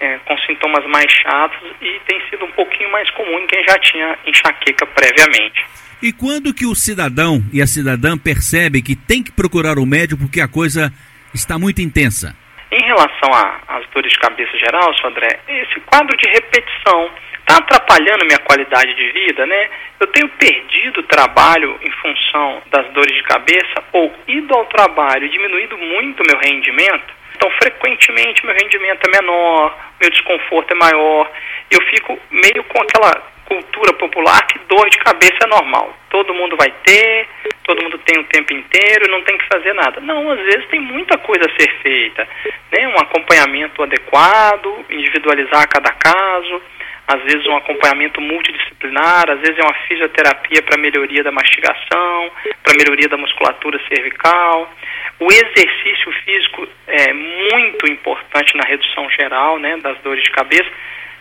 é, 0.00 0.18
com 0.24 0.36
sintomas 0.38 0.84
mais 0.86 1.10
chatos 1.10 1.58
e 1.80 2.00
tem 2.06 2.20
sido 2.28 2.44
um 2.44 2.52
pouquinho 2.52 2.90
mais 2.90 3.08
comum 3.10 3.38
em 3.38 3.46
quem 3.46 3.64
já 3.64 3.78
tinha 3.78 4.18
enxaqueca 4.26 4.86
previamente. 4.86 5.64
E 6.02 6.12
quando 6.12 6.52
que 6.52 6.66
o 6.66 6.74
cidadão 6.74 7.42
e 7.52 7.62
a 7.62 7.66
cidadã 7.66 8.18
percebe 8.18 8.82
que 8.82 8.94
tem 8.94 9.22
que 9.22 9.32
procurar 9.32 9.78
o 9.78 9.86
médico 9.86 10.22
porque 10.22 10.40
a 10.40 10.48
coisa 10.48 10.92
está 11.32 11.58
muito 11.58 11.80
intensa? 11.80 12.36
Em 12.70 12.84
relação 12.84 13.30
às 13.68 13.86
dores 13.94 14.12
de 14.12 14.18
cabeça 14.18 14.56
geral, 14.58 14.92
André, 15.04 15.40
esse 15.48 15.80
quadro 15.80 16.16
de 16.16 16.28
repetição 16.28 17.10
está 17.44 17.58
atrapalhando 17.58 18.24
minha 18.24 18.38
qualidade 18.38 18.94
de 18.94 19.12
vida, 19.12 19.46
né? 19.46 19.68
Eu 20.00 20.06
tenho 20.08 20.28
perdido 20.30 21.02
trabalho 21.04 21.78
em 21.82 21.90
função 21.90 22.62
das 22.70 22.86
dores 22.92 23.14
de 23.14 23.22
cabeça 23.22 23.84
ou 23.92 24.12
ido 24.26 24.54
ao 24.54 24.64
trabalho 24.66 25.26
e 25.26 25.28
diminuído 25.28 25.76
muito 25.76 26.22
meu 26.26 26.38
rendimento. 26.38 27.14
Então, 27.36 27.50
frequentemente, 27.62 28.44
meu 28.46 28.54
rendimento 28.54 29.06
é 29.06 29.20
menor, 29.20 29.76
meu 30.00 30.10
desconforto 30.10 30.72
é 30.72 30.74
maior. 30.74 31.30
Eu 31.70 31.80
fico 31.82 32.18
meio 32.30 32.64
com 32.64 32.80
aquela 32.80 33.34
cultura 33.44 33.92
popular 33.94 34.46
que 34.46 34.58
dor 34.60 34.88
de 34.88 34.98
cabeça 34.98 35.38
é 35.42 35.46
normal. 35.46 35.94
Todo 36.08 36.34
mundo 36.34 36.56
vai 36.56 36.72
ter, 36.84 37.28
todo 37.64 37.82
mundo 37.82 37.98
tem 37.98 38.20
o 38.20 38.24
tempo 38.24 38.52
inteiro, 38.54 39.10
não 39.10 39.22
tem 39.22 39.36
que 39.36 39.46
fazer 39.46 39.72
nada. 39.74 40.00
Não, 40.00 40.30
às 40.30 40.40
vezes 40.40 40.66
tem 40.68 40.80
muita 40.80 41.18
coisa 41.18 41.44
a 41.44 41.60
ser 41.60 41.70
feita. 41.82 42.26
Né? 42.72 42.88
Um 42.88 42.96
acompanhamento 42.96 43.82
adequado, 43.82 44.84
individualizar 44.88 45.68
cada 45.68 45.92
caso, 45.92 46.62
às 47.06 47.22
vezes 47.22 47.46
um 47.46 47.56
acompanhamento 47.56 48.20
multidisciplinar, 48.20 49.30
às 49.30 49.40
vezes 49.40 49.58
é 49.58 49.62
uma 49.62 49.74
fisioterapia 49.86 50.62
para 50.62 50.80
melhoria 50.80 51.22
da 51.22 51.30
mastigação, 51.30 52.30
para 52.62 52.74
melhoria 52.78 53.08
da 53.08 53.16
musculatura 53.16 53.78
cervical. 53.88 54.72
O 55.20 55.30
exercício 55.30 56.12
físico 56.24 56.66
é 56.86 57.12
muito 57.12 57.90
importante 57.90 58.56
na 58.56 58.64
redução 58.64 59.08
geral 59.10 59.58
né, 59.58 59.76
das 59.78 59.98
dores 59.98 60.22
de 60.22 60.30
cabeça. 60.30 60.70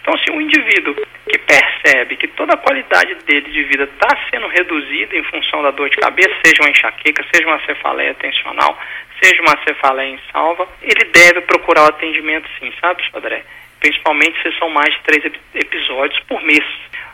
Então, 0.01 0.17
se 0.17 0.31
o 0.31 0.41
indivíduo 0.41 0.95
que 1.29 1.37
percebe 1.37 2.17
que 2.17 2.27
toda 2.27 2.53
a 2.53 2.57
qualidade 2.57 3.15
dele 3.25 3.49
de 3.49 3.63
vida 3.63 3.83
está 3.85 4.09
sendo 4.29 4.47
reduzida 4.47 5.15
em 5.15 5.23
função 5.23 5.63
da 5.63 5.71
dor 5.71 5.89
de 5.89 5.95
cabeça, 5.95 6.33
seja 6.43 6.61
uma 6.61 6.69
enxaqueca, 6.69 7.25
seja 7.33 7.47
uma 7.47 7.59
cefaleia 7.65 8.13
tensional, 8.15 8.77
seja 9.21 9.41
uma 9.41 9.57
cefaleia 9.65 10.09
em 10.09 10.19
salva, 10.31 10.67
ele 10.81 11.09
deve 11.09 11.41
procurar 11.41 11.83
o 11.83 11.87
atendimento 11.87 12.49
sim, 12.59 12.73
sabe, 12.81 13.01
André? 13.13 13.43
Principalmente 13.83 14.41
se 14.41 14.57
são 14.57 14.69
mais 14.69 14.93
de 14.93 15.01
três 15.01 15.25
episódios 15.53 16.17
por 16.21 16.41
mês. 16.41 16.63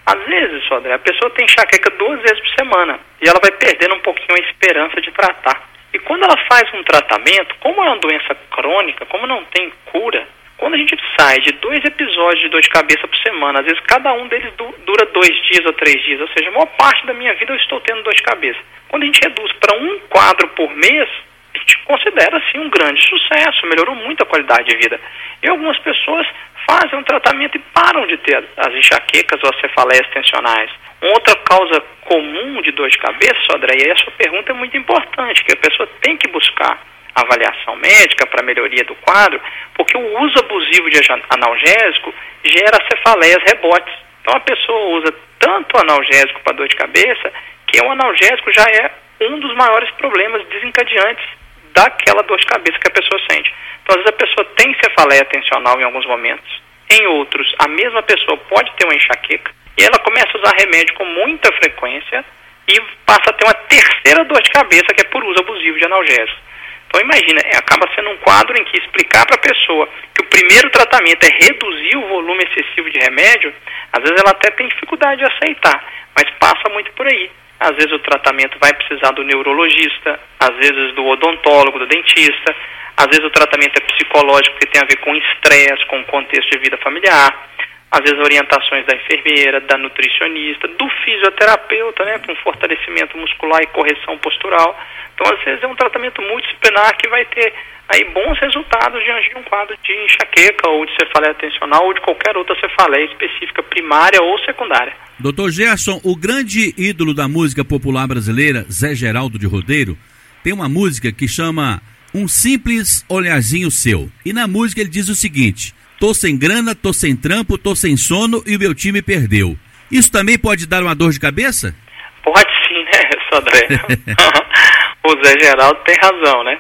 Às 0.06 0.24
vezes, 0.24 0.72
André, 0.72 0.94
a 0.94 1.00
pessoa 1.00 1.32
tem 1.32 1.46
enxaqueca 1.46 1.90
duas 1.98 2.22
vezes 2.22 2.40
por 2.42 2.64
semana 2.64 3.00
e 3.20 3.28
ela 3.28 3.40
vai 3.42 3.52
perdendo 3.54 3.96
um 3.96 4.02
pouquinho 4.02 4.38
a 4.38 4.48
esperança 4.48 5.02
de 5.02 5.12
tratar. 5.12 5.68
E 5.92 5.98
quando 5.98 6.26
ela 6.26 6.38
faz 6.48 6.72
um 6.76 6.84
tratamento, 6.84 7.56
como 7.60 7.84
é 7.84 7.88
uma 7.88 7.98
doença 7.98 8.36
crônica, 8.52 9.04
como 9.08 9.26
não 9.26 9.44
tem 9.46 9.74
cura, 9.86 10.28
quando 10.58 10.76
a 10.76 10.78
gente 10.78 10.96
sai 11.20 11.40
de 11.40 11.54
dois 11.54 11.84
episódios 11.84 12.44
de 12.44 12.50
dor 12.50 12.62
de 12.62 12.70
cabeça 12.70 13.08
por 13.08 13.18
semana, 13.18 13.62
às 13.62 13.66
vezes 13.66 13.80
cada 13.88 14.14
um 14.14 14.28
deles 14.28 14.54
du 14.54 14.72
dura 14.86 15.08
dois 15.08 15.36
dias 15.48 15.66
ou 15.66 15.74
três 15.74 16.00
dias, 16.04 16.22
ou 16.22 16.28
seja, 16.28 16.50
a 16.50 16.52
maior 16.52 16.68
parte 16.78 17.04
da 17.08 17.14
minha 17.14 17.34
vida 17.34 17.52
eu 17.52 17.58
estou 17.58 17.82
tendo 17.82 18.04
dor 18.04 18.14
de 18.14 18.22
cabeça. 18.22 18.60
Quando 18.90 19.02
a 19.02 19.06
gente 19.08 19.22
reduz 19.24 19.52
para 19.54 19.76
um 19.76 20.00
quadro 20.10 20.48
por 20.50 20.70
mês, 20.76 21.10
a 21.56 21.58
gente 21.58 21.80
considera 21.80 22.38
assim 22.38 22.60
um 22.60 22.70
grande 22.70 23.02
sucesso, 23.08 23.66
melhorou 23.66 23.96
muito 23.96 24.22
a 24.22 24.26
qualidade 24.26 24.70
de 24.70 24.78
vida. 24.78 25.00
E 25.42 25.50
algumas 25.50 25.78
pessoas 25.80 26.28
fazem 26.70 27.00
um 27.00 27.04
tratamento 27.04 27.58
e 27.58 27.60
param 27.74 28.06
de 28.06 28.18
ter 28.18 28.38
as 28.58 28.74
enxaquecas 28.74 29.42
ou 29.44 29.50
as 29.50 29.60
cefaleias 29.60 30.08
tensionais. 30.14 30.70
Outra 31.02 31.36
causa 31.38 31.82
comum 32.02 32.62
de 32.62 32.72
dor 32.72 32.90
de 32.90 32.98
cabeça, 33.00 33.56
André, 33.56 33.76
e 33.80 33.90
essa 33.90 34.12
pergunta 34.12 34.52
é 34.52 34.54
muito 34.54 34.78
importante, 34.78 35.44
que 35.44 35.54
a 35.54 35.58
pessoa 35.58 35.90
tem 36.02 36.16
que 36.18 36.30
buscar 36.30 36.80
avaliação 37.16 37.76
médica 37.78 38.28
para 38.28 38.46
melhoria 38.46 38.84
do 38.84 38.94
quadro, 38.96 39.42
porque 39.74 39.98
o 39.98 40.22
uso 40.22 40.40
abusivo 40.40 40.90
de 40.90 41.00
analgésico 41.30 42.14
gera 42.44 42.78
cefaleias 42.88 43.42
rebotes. 43.48 43.94
Então 44.22 44.36
a 44.36 44.40
pessoa 44.40 45.00
usa 45.00 45.14
tanto 45.40 45.76
analgésico 45.80 46.40
para 46.42 46.54
dor 46.54 46.68
de 46.68 46.76
cabeça, 46.76 47.32
que 47.66 47.84
o 47.84 47.92
analgésico 47.92 48.52
já 48.52 48.64
é 48.64 48.92
um 49.22 49.40
dos 49.40 49.56
maiores 49.56 49.90
problemas 49.92 50.46
desencadeantes 50.48 51.39
daquela 51.74 52.24
dor 52.24 52.38
de 52.38 52.46
cabeça 52.46 52.80
que 52.80 52.88
a 52.88 52.92
pessoa 52.92 53.20
sente. 53.30 53.54
Então, 53.84 53.96
às 53.98 54.04
vezes 54.04 54.10
a 54.10 54.26
pessoa 54.26 54.46
tem 54.56 54.76
cefaleia 54.84 55.26
tensional 55.26 55.80
em 55.80 55.84
alguns 55.84 56.06
momentos, 56.06 56.62
em 56.90 57.06
outros, 57.08 57.54
a 57.60 57.68
mesma 57.68 58.02
pessoa 58.04 58.38
pode 58.38 58.72
ter 58.76 58.86
uma 58.86 58.96
enxaqueca, 58.96 59.52
e 59.78 59.84
ela 59.84 60.00
começa 60.00 60.30
a 60.34 60.42
usar 60.42 60.56
remédio 60.58 60.94
com 60.96 61.06
muita 61.06 61.52
frequência 61.54 62.26
e 62.68 62.80
passa 63.06 63.30
a 63.30 63.34
ter 63.34 63.46
uma 63.46 63.54
terceira 63.54 64.26
dor 64.26 64.42
de 64.42 64.50
cabeça 64.50 64.94
que 64.94 65.02
é 65.02 65.10
por 65.10 65.24
uso 65.24 65.40
abusivo 65.40 65.78
de 65.78 65.86
analgésicos. 65.86 66.50
Então 66.88 67.02
imagina, 67.02 67.40
é, 67.46 67.58
acaba 67.58 67.88
sendo 67.94 68.10
um 68.10 68.18
quadro 68.18 68.60
em 68.60 68.64
que 68.66 68.78
explicar 68.78 69.26
para 69.26 69.36
a 69.36 69.40
pessoa 69.40 69.88
que 70.14 70.22
o 70.22 70.26
primeiro 70.26 70.70
tratamento 70.72 71.24
é 71.24 71.46
reduzir 71.46 71.96
o 71.98 72.08
volume 72.08 72.44
excessivo 72.44 72.90
de 72.90 73.00
remédio, 73.00 73.54
às 73.94 74.02
vezes 74.02 74.18
ela 74.20 74.32
até 74.32 74.50
tem 74.52 74.68
dificuldade 74.68 75.24
de 75.24 75.32
aceitar, 75.32 75.84
mas 76.16 76.30
passa 76.40 76.68
muito 76.74 76.92
por 76.94 77.08
aí. 77.08 77.32
Às 77.60 77.76
vezes 77.76 77.92
o 77.92 78.00
tratamento 78.00 78.58
vai 78.60 78.74
precisar 78.74 79.12
do 79.12 79.24
neurologista, 79.24 80.20
às 80.40 80.56
vezes 80.58 80.96
do 80.96 81.06
odontólogo, 81.06 81.80
do 81.80 81.88
dentista, 81.88 82.56
às 82.96 83.08
vezes 83.08 83.24
o 83.24 83.30
tratamento 83.30 83.78
é 83.78 83.94
psicológico 83.94 84.58
que 84.58 84.68
tem 84.68 84.82
a 84.82 84.86
ver 84.86 84.98
com 84.98 85.16
estresse, 85.16 85.86
com 85.88 86.00
o 86.00 86.06
contexto 86.06 86.50
de 86.52 86.60
vida 86.60 86.78
familiar 86.78 87.50
às 87.92 88.02
vezes 88.02 88.20
orientações 88.20 88.86
da 88.86 88.96
enfermeira, 88.96 89.60
da 89.62 89.78
nutricionista, 89.78 90.68
do 90.68 90.90
fisioterapeuta, 91.04 92.06
né, 92.06 92.22
um 92.30 92.36
fortalecimento 92.36 93.18
muscular 93.18 93.62
e 93.64 93.68
correção 93.68 94.18
postural. 94.20 94.78
Então, 95.16 95.34
às 95.34 95.44
vezes 95.44 95.64
é 95.64 95.68
um 95.68 95.76
tratamento 95.76 96.22
multidisciplinar 96.22 96.96
que 96.98 97.10
vai 97.10 97.26
ter 97.26 97.54
aí 97.90 98.06
bons 98.14 98.38
resultados 98.40 99.04
diante 99.04 99.30
de 99.30 99.38
um 99.38 99.44
quadro 99.44 99.76
de 99.84 99.92
enxaqueca 100.06 100.70
ou 100.70 100.86
de 100.86 100.96
cefaleia 100.96 101.34
tensional 101.34 101.86
ou 101.86 101.94
de 101.94 102.02
qualquer 102.02 102.38
outra 102.38 102.56
cefaleia 102.60 103.06
específica 103.06 103.64
primária 103.64 104.22
ou 104.22 104.38
secundária. 104.40 104.94
Doutor 105.18 105.50
Gerson, 105.50 106.00
o 106.04 106.16
grande 106.16 106.74
ídolo 106.78 107.14
da 107.14 107.28
música 107.28 107.66
popular 107.66 108.08
brasileira, 108.08 108.66
Zé 108.72 108.94
Geraldo 108.94 109.40
de 109.40 109.48
Rodeiro, 109.48 109.98
tem 110.44 110.54
uma 110.54 110.70
música 110.70 111.12
que 111.12 111.28
chama 111.28 111.82
Um 112.14 112.28
Simples 112.28 113.04
Olharzinho 113.10 113.72
Seu. 113.72 114.10
E 114.24 114.32
na 114.32 114.48
música 114.48 114.80
ele 114.80 114.90
diz 114.90 115.10
o 115.10 115.16
seguinte: 115.16 115.74
tô 116.00 116.14
sem 116.14 116.38
grana, 116.38 116.74
tô 116.74 116.94
sem 116.94 117.16
trampo, 117.16 117.58
tô 117.58 117.76
sem 117.76 117.98
sono 117.98 118.42
e 118.48 118.56
o 118.56 118.60
meu 118.60 118.74
time 118.74 119.02
perdeu. 119.02 119.56
Isso 119.92 120.12
também 120.12 120.38
pode 120.38 120.68
dar 120.68 120.82
uma 120.82 120.96
dor 120.96 121.12
de 121.12 121.20
cabeça? 121.20 121.76
Pode 122.24 122.50
sim, 122.68 122.84
né, 122.84 123.10
Sodré? 123.30 123.68
o 125.04 125.26
Zé 125.26 125.40
Geraldo 125.40 125.80
tem 125.84 125.96
razão, 126.02 126.44
né? 126.44 126.58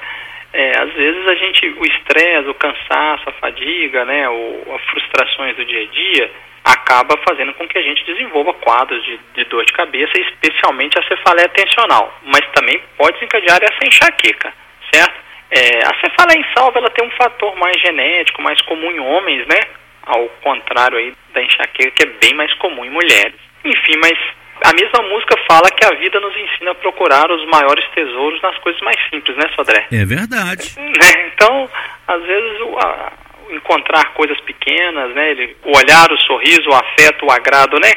É, 0.52 0.80
às 0.80 0.92
vezes 0.94 1.28
a 1.28 1.36
gente, 1.36 1.68
o 1.68 1.86
estresse, 1.86 2.50
o 2.50 2.56
cansaço, 2.56 3.30
a 3.30 3.34
fadiga, 3.34 4.04
né, 4.04 4.28
o, 4.28 4.76
as 4.76 4.82
frustrações 4.90 5.56
do 5.56 5.64
dia 5.64 5.84
a 5.84 5.86
dia, 5.86 6.32
acaba 6.64 7.16
fazendo 7.28 7.54
com 7.54 7.68
que 7.68 7.78
a 7.78 7.82
gente 7.84 8.04
desenvolva 8.04 8.54
quadros 8.54 9.04
de, 9.06 9.20
de 9.36 9.44
dor 9.46 9.64
de 9.64 9.72
cabeça, 9.74 10.12
especialmente 10.20 10.98
a 10.98 11.04
cefaleia 11.04 11.48
tensional, 11.50 12.20
mas 12.26 12.42
também 12.54 12.82
pode 12.98 13.14
desencadear 13.14 13.60
essa 13.62 13.88
enxaqueca, 13.88 14.52
certo? 14.92 15.29
É, 15.52 15.80
a 15.86 15.94
cefaleia 16.00 16.40
insalva 16.40 16.80
ela 16.80 16.90
tem 16.90 17.06
um 17.06 17.12
fator 17.12 17.56
mais 17.56 17.80
genético, 17.82 18.42
mais 18.42 18.62
comum 18.62 18.92
em 18.92 19.00
homens, 19.00 19.48
né? 19.48 19.60
Ao 20.06 20.28
contrário 20.42 20.98
aí 20.98 21.14
da 21.34 21.42
enxaqueca, 21.42 21.92
que 21.92 22.04
é 22.04 22.06
bem 22.22 22.34
mais 22.36 22.54
comum 22.56 22.86
em 22.86 22.90
mulheres. 22.90 23.36
Enfim, 23.66 23.98
mas 23.98 24.18
a 24.64 24.74
mesma 24.74 25.02
música 25.10 25.36
fala 25.50 25.72
que 25.72 25.86
a 25.86 25.98
vida 25.98 26.20
nos 26.20 26.36
ensina 26.36 26.72
a 26.72 26.76
procurar 26.76 27.32
os 27.32 27.46
maiores 27.48 27.86
tesouros 27.96 28.42
nas 28.42 28.58
coisas 28.60 28.82
mais 28.82 28.98
simples, 29.10 29.36
né, 29.38 29.50
Sodré? 29.56 29.88
É 29.92 30.06
verdade. 30.06 30.76
Né? 30.80 31.32
Então, 31.34 31.70
às 32.08 32.22
vezes, 32.24 32.60
o, 32.62 32.78
a, 32.78 33.14
encontrar 33.52 34.14
coisas 34.14 34.40
pequenas, 34.42 35.14
né? 35.16 35.32
Ele, 35.32 35.56
o 35.64 35.78
olhar, 35.78 36.12
o 36.12 36.18
sorriso, 36.18 36.70
o 36.70 36.76
afeto, 36.76 37.26
o 37.26 37.32
agrado, 37.32 37.80
né? 37.80 37.92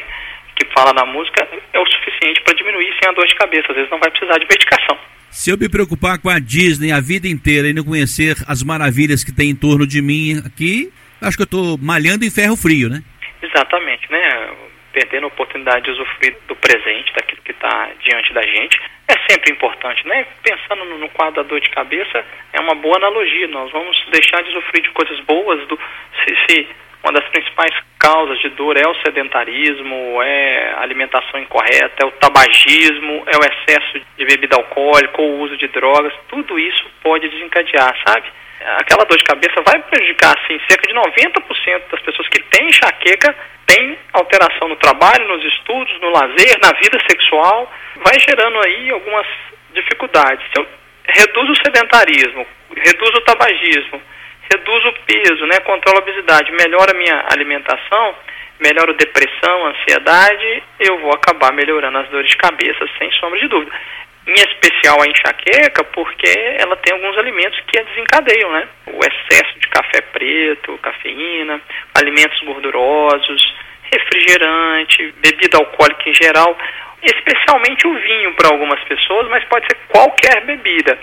Que 0.63 0.73
fala 0.73 0.93
na 0.93 1.05
música, 1.05 1.47
é 1.73 1.79
o 1.79 1.85
suficiente 1.85 2.41
para 2.41 2.53
diminuir 2.55 2.93
sem 3.01 3.09
a 3.09 3.13
dor 3.13 3.27
de 3.27 3.35
cabeça. 3.35 3.67
Às 3.69 3.75
vezes 3.75 3.91
não 3.91 3.99
vai 3.99 4.09
precisar 4.09 4.37
de 4.37 4.47
medicação. 4.47 4.97
Se 5.29 5.51
eu 5.51 5.57
me 5.57 5.67
preocupar 5.67 6.21
com 6.21 6.29
a 6.29 6.39
Disney 6.39 6.91
a 6.91 7.01
vida 7.01 7.27
inteira 7.27 7.67
e 7.67 7.73
não 7.73 7.83
conhecer 7.83 8.35
as 8.47 8.63
maravilhas 8.63 9.23
que 9.23 9.31
tem 9.31 9.49
em 9.49 9.55
torno 9.55 9.85
de 9.85 10.01
mim 10.01 10.41
aqui, 10.45 10.93
acho 11.21 11.35
que 11.35 11.43
eu 11.43 11.49
estou 11.49 11.77
malhando 11.77 12.23
em 12.23 12.31
ferro 12.31 12.55
frio, 12.55 12.87
né? 12.87 13.03
Exatamente, 13.41 14.09
né? 14.11 14.51
Perdendo 14.93 15.25
a 15.25 15.27
oportunidade 15.27 15.85
de 15.85 15.91
usufruir 15.91 16.37
do 16.47 16.55
presente, 16.55 17.11
daquilo 17.13 17.41
que 17.43 17.51
está 17.51 17.89
diante 17.99 18.31
da 18.31 18.43
gente, 18.43 18.79
é 19.07 19.15
sempre 19.27 19.51
importante, 19.51 20.07
né? 20.07 20.25
Pensando 20.43 20.85
no, 20.85 21.09
quadro 21.09 21.41
da 21.41 21.49
dor 21.49 21.59
de 21.59 21.69
cabeça, 21.71 22.23
é 22.53 22.61
uma 22.61 22.75
boa 22.75 22.97
analogia. 22.97 23.47
Nós 23.47 23.71
vamos 23.71 23.97
deixar 24.11 24.41
de 24.43 24.49
usufruir 24.51 24.83
de 24.83 24.91
coisas 24.91 25.19
boas 25.21 25.67
do, 25.67 25.77
se, 26.23 26.35
se 26.47 26.67
uma 27.03 27.11
das 27.11 27.27
principais 27.29 27.75
causas 27.99 28.39
de 28.39 28.49
dor 28.49 28.77
é 28.77 28.87
o 28.87 28.95
sedentarismo, 29.05 30.21
é 30.23 30.73
a 30.77 30.81
alimentação 30.81 31.39
incorreta, 31.39 32.01
é 32.01 32.05
o 32.05 32.11
tabagismo, 32.11 33.23
é 33.27 33.37
o 33.37 33.41
excesso 33.43 33.99
de 34.17 34.25
bebida 34.25 34.55
alcoólica 34.55 35.21
ou 35.21 35.31
o 35.31 35.39
uso 35.41 35.57
de 35.57 35.67
drogas. 35.67 36.13
Tudo 36.29 36.57
isso 36.57 36.85
pode 37.01 37.27
desencadear, 37.27 37.93
sabe? 38.07 38.25
Aquela 38.79 39.03
dor 39.03 39.17
de 39.17 39.23
cabeça 39.25 39.61
vai 39.65 39.77
prejudicar, 39.79 40.33
assim, 40.39 40.57
cerca 40.69 40.87
de 40.87 40.93
90% 40.93 41.91
das 41.91 42.01
pessoas 42.01 42.27
que 42.29 42.41
têm 42.43 42.69
enxaqueca 42.69 43.35
têm 43.65 43.97
alteração 44.13 44.69
no 44.69 44.77
trabalho, 44.77 45.27
nos 45.27 45.43
estudos, 45.43 45.99
no 45.99 46.09
lazer, 46.09 46.57
na 46.61 46.71
vida 46.79 46.97
sexual, 47.09 47.69
vai 47.97 48.17
gerando 48.19 48.59
aí 48.65 48.89
algumas 48.91 49.27
dificuldades. 49.73 50.45
Se 50.53 50.61
eu 50.61 50.67
reduzo 51.05 51.51
o 51.51 51.57
sedentarismo, 51.57 52.47
reduzo 52.77 53.17
o 53.17 53.21
tabagismo, 53.21 54.01
reduzo 54.51 54.89
o 54.89 54.93
peso, 55.05 55.45
né, 55.45 55.59
controlo 55.61 55.99
a 55.99 56.01
obesidade, 56.01 56.51
melhora 56.51 56.91
a 56.91 56.97
minha 56.97 57.25
alimentação, 57.31 58.15
melhoro 58.59 58.93
depressão, 58.93 59.67
ansiedade, 59.67 60.63
eu 60.79 60.99
vou 60.99 61.13
acabar 61.13 61.51
melhorando 61.53 61.97
as 61.97 62.09
dores 62.09 62.29
de 62.29 62.37
cabeça, 62.37 62.85
sem 62.97 63.11
sombra 63.13 63.39
de 63.39 63.47
dúvida. 63.47 63.71
Em 64.25 64.33
especial 64.33 65.01
a 65.01 65.07
enxaqueca, 65.07 65.83
porque 65.83 66.31
ela 66.57 66.77
tem 66.77 66.93
alguns 66.93 67.17
alimentos 67.17 67.59
que 67.67 67.77
a 67.77 67.83
desencadeiam, 67.83 68.51
né? 68.53 68.67
O 68.87 68.99
excesso 68.99 69.59
de 69.59 69.67
café 69.67 69.99
preto, 70.13 70.77
cafeína, 70.77 71.59
alimentos 71.93 72.39
gordurosos, 72.41 73.53
refrigerante, 73.91 75.13
bebida 75.17 75.57
alcoólica 75.57 76.09
em 76.09 76.13
geral, 76.13 76.57
especialmente 77.03 77.85
o 77.85 77.93
vinho 77.95 78.33
para 78.35 78.47
algumas 78.47 78.81
pessoas, 78.85 79.27
mas 79.27 79.43
pode 79.45 79.65
ser 79.65 79.77
qualquer 79.89 80.45
bebida. 80.45 80.97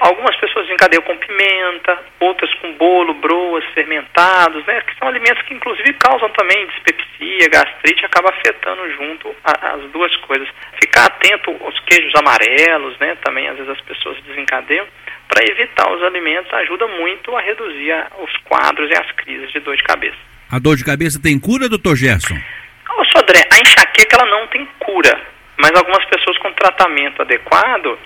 Algumas 0.00 0.36
pessoas 0.36 0.66
desencadeiam 0.66 1.02
com 1.02 1.16
pimenta, 1.16 1.98
outras 2.20 2.52
com 2.54 2.72
bolo, 2.74 3.14
broas, 3.14 3.64
fermentados, 3.74 4.64
né, 4.66 4.80
que 4.82 4.98
são 4.98 5.08
alimentos 5.08 5.42
que 5.42 5.54
inclusive 5.54 5.92
causam 5.94 6.28
também 6.30 6.66
dispepsia, 6.66 7.48
gastrite, 7.48 8.04
acaba 8.04 8.30
afetando 8.30 8.90
junto 8.92 9.34
a, 9.44 9.74
as 9.74 9.82
duas 9.92 10.14
coisas. 10.16 10.48
Ficar 10.80 11.06
atento 11.06 11.56
aos 11.64 11.78
queijos 11.80 12.12
amarelos, 12.16 12.98
né, 12.98 13.16
também 13.24 13.48
às 13.48 13.56
vezes 13.56 13.70
as 13.70 13.80
pessoas 13.82 14.16
desencadeiam, 14.24 14.86
para 15.28 15.44
evitar 15.44 15.90
os 15.92 16.02
alimentos 16.02 16.52
ajuda 16.52 16.86
muito 16.86 17.34
a 17.36 17.40
reduzir 17.40 17.92
a, 17.92 18.10
os 18.18 18.36
quadros 18.44 18.90
e 18.90 18.94
as 18.94 19.10
crises 19.12 19.50
de 19.52 19.60
dor 19.60 19.76
de 19.76 19.82
cabeça. 19.84 20.18
A 20.50 20.58
dor 20.58 20.76
de 20.76 20.84
cabeça 20.84 21.20
tem 21.22 21.38
cura, 21.38 21.68
doutor 21.68 21.96
Gerson? 21.96 22.34
Ô, 22.96 23.04
Sodré, 23.06 23.40
a 23.50 23.58
enxaqueca 23.58 24.16
ela 24.16 24.30
não 24.30 24.46
tem 24.48 24.66
cura, 24.78 25.20
mas 25.56 25.72
algumas 25.74 26.04
pessoas 26.06 26.36
com 26.38 26.52
tratamento 26.52 27.22
adequado 27.22 27.98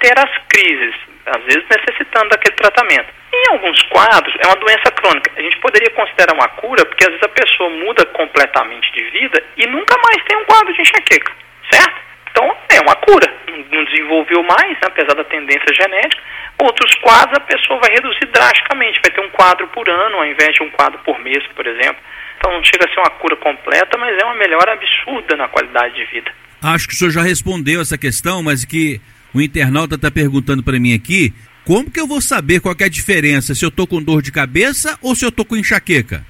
ter 0.00 0.18
as 0.18 0.30
crises, 0.48 0.94
às 1.26 1.42
vezes 1.44 1.64
necessitando 1.68 2.30
daquele 2.30 2.56
tratamento. 2.56 3.08
Em 3.32 3.52
alguns 3.52 3.82
quadros, 3.82 4.34
é 4.40 4.46
uma 4.46 4.56
doença 4.56 4.90
crônica. 4.92 5.30
A 5.36 5.42
gente 5.42 5.58
poderia 5.58 5.90
considerar 5.90 6.34
uma 6.34 6.48
cura, 6.48 6.84
porque 6.86 7.04
às 7.04 7.10
vezes 7.10 7.22
a 7.22 7.28
pessoa 7.28 7.70
muda 7.70 8.06
completamente 8.06 8.90
de 8.92 9.04
vida 9.10 9.42
e 9.56 9.66
nunca 9.66 9.96
mais 9.98 10.24
tem 10.26 10.36
um 10.38 10.44
quadro 10.44 10.72
de 10.72 10.80
enxaqueca, 10.80 11.32
certo? 11.70 12.08
Então, 12.30 12.56
é 12.70 12.80
uma 12.80 12.94
cura. 12.96 13.34
Não 13.70 13.84
desenvolveu 13.84 14.42
mais, 14.42 14.72
né, 14.72 14.86
apesar 14.86 15.14
da 15.14 15.24
tendência 15.24 15.74
genética. 15.74 16.22
Outros 16.62 16.94
quadros, 16.96 17.36
a 17.36 17.40
pessoa 17.40 17.80
vai 17.80 17.90
reduzir 17.90 18.26
drasticamente. 18.26 19.00
Vai 19.02 19.10
ter 19.10 19.20
um 19.20 19.30
quadro 19.30 19.66
por 19.68 19.88
ano, 19.88 20.16
ao 20.16 20.26
invés 20.26 20.54
de 20.54 20.62
um 20.62 20.70
quadro 20.70 20.98
por 21.00 21.18
mês, 21.20 21.44
por 21.54 21.66
exemplo. 21.66 21.98
Então, 22.38 22.52
não 22.52 22.62
chega 22.62 22.86
a 22.86 22.88
ser 22.88 23.00
uma 23.00 23.10
cura 23.10 23.36
completa, 23.36 23.98
mas 23.98 24.16
é 24.16 24.24
uma 24.24 24.36
melhora 24.36 24.72
absurda 24.72 25.36
na 25.36 25.48
qualidade 25.48 25.94
de 25.94 26.04
vida. 26.04 26.30
Acho 26.62 26.88
que 26.88 26.94
o 26.94 26.96
senhor 26.96 27.10
já 27.10 27.22
respondeu 27.22 27.80
essa 27.80 27.98
questão, 27.98 28.42
mas 28.42 28.64
que 28.64 29.00
o 29.34 29.40
internauta 29.40 29.94
está 29.94 30.10
perguntando 30.10 30.62
para 30.62 30.78
mim 30.78 30.94
aqui, 30.94 31.32
como 31.64 31.90
que 31.90 32.00
eu 32.00 32.06
vou 32.06 32.20
saber 32.20 32.60
qual 32.60 32.74
é 32.80 32.84
a 32.84 32.88
diferença, 32.88 33.54
se 33.54 33.64
eu 33.64 33.68
estou 33.68 33.86
com 33.86 34.02
dor 34.02 34.22
de 34.22 34.32
cabeça 34.32 34.98
ou 35.02 35.14
se 35.14 35.24
eu 35.24 35.28
estou 35.28 35.44
com 35.44 35.56
enxaqueca? 35.56 36.24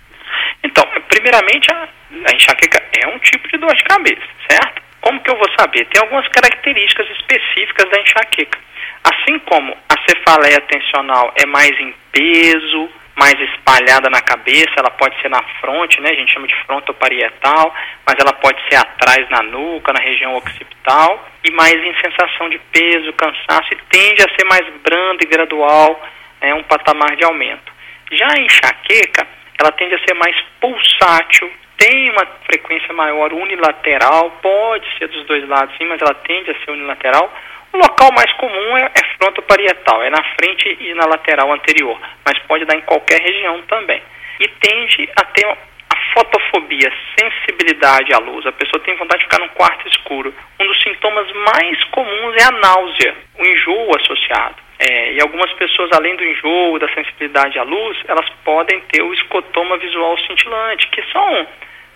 Então, 0.64 0.84
primeiramente, 1.08 1.70
a, 1.70 1.88
a 2.26 2.34
enxaqueca 2.34 2.82
é 3.00 3.06
um 3.06 3.18
tipo 3.20 3.46
de 3.48 3.58
dor 3.58 3.74
de 3.74 3.84
cabeça, 3.84 4.26
certo? 4.50 4.82
Como 5.00 5.20
que 5.22 5.30
eu 5.30 5.36
vou 5.36 5.48
saber? 5.56 5.86
Tem 5.86 6.02
algumas 6.02 6.26
características 6.28 7.06
específicas 7.10 7.88
da 7.90 8.00
enxaqueca. 8.00 8.58
Assim 9.04 9.38
como 9.46 9.76
a 9.88 9.94
cefaleia 10.08 10.60
tensional 10.62 11.32
é 11.36 11.46
mais 11.46 11.70
em 11.78 11.94
peso, 12.10 12.90
mais 13.18 13.34
espalhada 13.40 14.08
na 14.08 14.20
cabeça, 14.20 14.70
ela 14.76 14.90
pode 14.90 15.20
ser 15.20 15.28
na 15.28 15.42
fronte, 15.60 16.00
né? 16.00 16.10
A 16.10 16.14
gente 16.14 16.32
chama 16.32 16.46
de 16.46 16.54
frontoparietal, 16.64 17.74
mas 18.06 18.16
ela 18.18 18.32
pode 18.32 18.60
ser 18.68 18.76
atrás 18.76 19.28
na 19.28 19.42
nuca, 19.42 19.92
na 19.92 20.00
região 20.00 20.36
occipital, 20.36 21.28
e 21.44 21.50
mais 21.50 21.74
em 21.74 21.94
sensação 22.00 22.48
de 22.48 22.58
peso, 22.72 23.12
cansaço, 23.12 23.68
e 23.72 23.76
tende 23.90 24.22
a 24.22 24.34
ser 24.36 24.44
mais 24.44 24.66
branda 24.82 25.24
e 25.24 25.26
gradual, 25.26 26.00
é 26.40 26.54
um 26.54 26.62
patamar 26.62 27.16
de 27.16 27.24
aumento. 27.24 27.72
Já 28.12 28.28
a 28.28 28.40
enxaqueca, 28.40 29.26
ela 29.60 29.72
tende 29.72 29.94
a 29.94 29.98
ser 29.98 30.14
mais 30.14 30.36
pulsátil, 30.60 31.52
tem 31.76 32.10
uma 32.10 32.26
frequência 32.44 32.92
maior 32.94 33.32
unilateral, 33.32 34.30
pode 34.42 34.86
ser 34.96 35.08
dos 35.08 35.24
dois 35.26 35.46
lados 35.48 35.76
sim, 35.76 35.86
mas 35.86 36.00
ela 36.00 36.14
tende 36.14 36.50
a 36.50 36.54
ser 36.64 36.70
unilateral, 36.70 37.32
o 37.72 37.78
local 37.78 38.10
mais 38.12 38.32
comum 38.34 38.76
é, 38.76 38.90
é 38.94 39.16
frontoparietal, 39.18 40.02
é 40.02 40.10
na 40.10 40.22
frente 40.34 40.76
e 40.80 40.94
na 40.94 41.06
lateral 41.06 41.52
anterior, 41.52 41.98
mas 42.24 42.38
pode 42.40 42.64
dar 42.64 42.76
em 42.76 42.82
qualquer 42.82 43.20
região 43.20 43.60
também. 43.62 44.02
E 44.40 44.48
tende 44.48 45.08
a 45.16 45.24
ter 45.24 45.46
a 45.46 45.96
fotofobia, 46.14 46.92
sensibilidade 47.18 48.12
à 48.14 48.18
luz. 48.18 48.46
A 48.46 48.52
pessoa 48.52 48.82
tem 48.82 48.96
vontade 48.96 49.20
de 49.20 49.24
ficar 49.24 49.40
num 49.40 49.48
quarto 49.48 49.86
escuro. 49.88 50.34
Um 50.60 50.66
dos 50.66 50.82
sintomas 50.82 51.30
mais 51.32 51.84
comuns 51.84 52.36
é 52.36 52.44
a 52.44 52.52
náusea, 52.52 53.14
o 53.38 53.44
enjoo 53.44 53.90
associado. 53.96 54.56
É, 54.78 55.12
e 55.14 55.20
algumas 55.20 55.52
pessoas, 55.54 55.90
além 55.92 56.14
do 56.14 56.24
enjoo, 56.24 56.78
da 56.78 56.88
sensibilidade 56.94 57.58
à 57.58 57.64
luz, 57.64 57.98
elas 58.06 58.28
podem 58.44 58.80
ter 58.92 59.02
o 59.02 59.12
escotoma 59.12 59.76
visual 59.76 60.16
cintilante, 60.18 60.86
que 60.88 61.02
são 61.10 61.46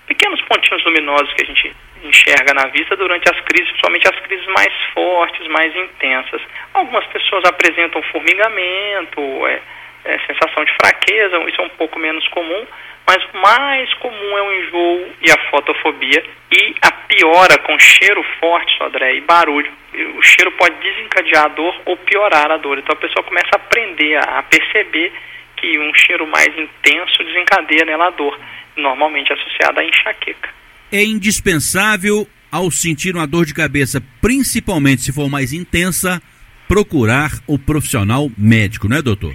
pequenos 0.06 0.40
pontinhos 0.42 0.84
luminosos 0.84 1.32
que 1.34 1.42
a 1.42 1.46
gente 1.46 1.76
enxerga 2.02 2.52
na 2.54 2.68
vista 2.68 2.96
durante 2.96 3.28
as 3.30 3.40
crises, 3.40 3.68
principalmente 3.68 4.08
as 4.08 4.20
crises 4.20 4.46
mais 4.46 4.72
fortes, 4.92 5.46
mais 5.48 5.74
intensas. 5.74 6.40
Algumas 6.74 7.06
pessoas 7.06 7.44
apresentam 7.44 8.02
formigamento, 8.02 9.46
é, 9.46 9.60
é, 10.04 10.18
sensação 10.26 10.64
de 10.64 10.72
fraqueza, 10.80 11.38
isso 11.48 11.60
é 11.60 11.64
um 11.64 11.70
pouco 11.70 11.98
menos 11.98 12.26
comum, 12.28 12.66
mas 13.06 13.24
o 13.24 13.36
mais 13.38 13.92
comum 13.94 14.38
é 14.38 14.42
o 14.42 14.52
enjoo 14.52 15.08
e 15.20 15.30
a 15.30 15.50
fotofobia 15.50 16.24
e 16.50 16.74
a 16.82 16.92
piora 16.92 17.58
com 17.58 17.78
cheiro 17.78 18.22
forte, 18.38 18.76
Sodré, 18.78 19.14
e 19.14 19.20
barulho. 19.20 19.70
O 20.16 20.22
cheiro 20.22 20.50
pode 20.52 20.74
desencadear 20.76 21.44
a 21.46 21.48
dor 21.48 21.74
ou 21.84 21.96
piorar 21.96 22.50
a 22.50 22.56
dor. 22.56 22.78
Então 22.78 22.92
a 22.92 23.00
pessoa 23.00 23.24
começa 23.24 23.50
a 23.52 23.56
aprender 23.56 24.16
a 24.16 24.42
perceber 24.42 25.12
que 25.56 25.78
um 25.78 25.92
cheiro 25.94 26.26
mais 26.26 26.48
intenso 26.56 27.24
desencadeia 27.24 27.84
nela 27.84 28.06
a 28.06 28.10
dor, 28.10 28.38
normalmente 28.76 29.32
associada 29.32 29.80
à 29.80 29.84
enxaqueca. 29.84 30.61
É 30.92 31.02
indispensável, 31.02 32.28
ao 32.52 32.70
sentir 32.70 33.14
uma 33.14 33.26
dor 33.26 33.46
de 33.46 33.54
cabeça, 33.54 33.98
principalmente 34.20 35.00
se 35.00 35.10
for 35.10 35.26
mais 35.26 35.50
intensa, 35.50 36.20
procurar 36.68 37.30
o 37.48 37.58
profissional 37.58 38.28
médico, 38.36 38.86
não 38.90 38.98
é, 38.98 39.00
doutor? 39.00 39.32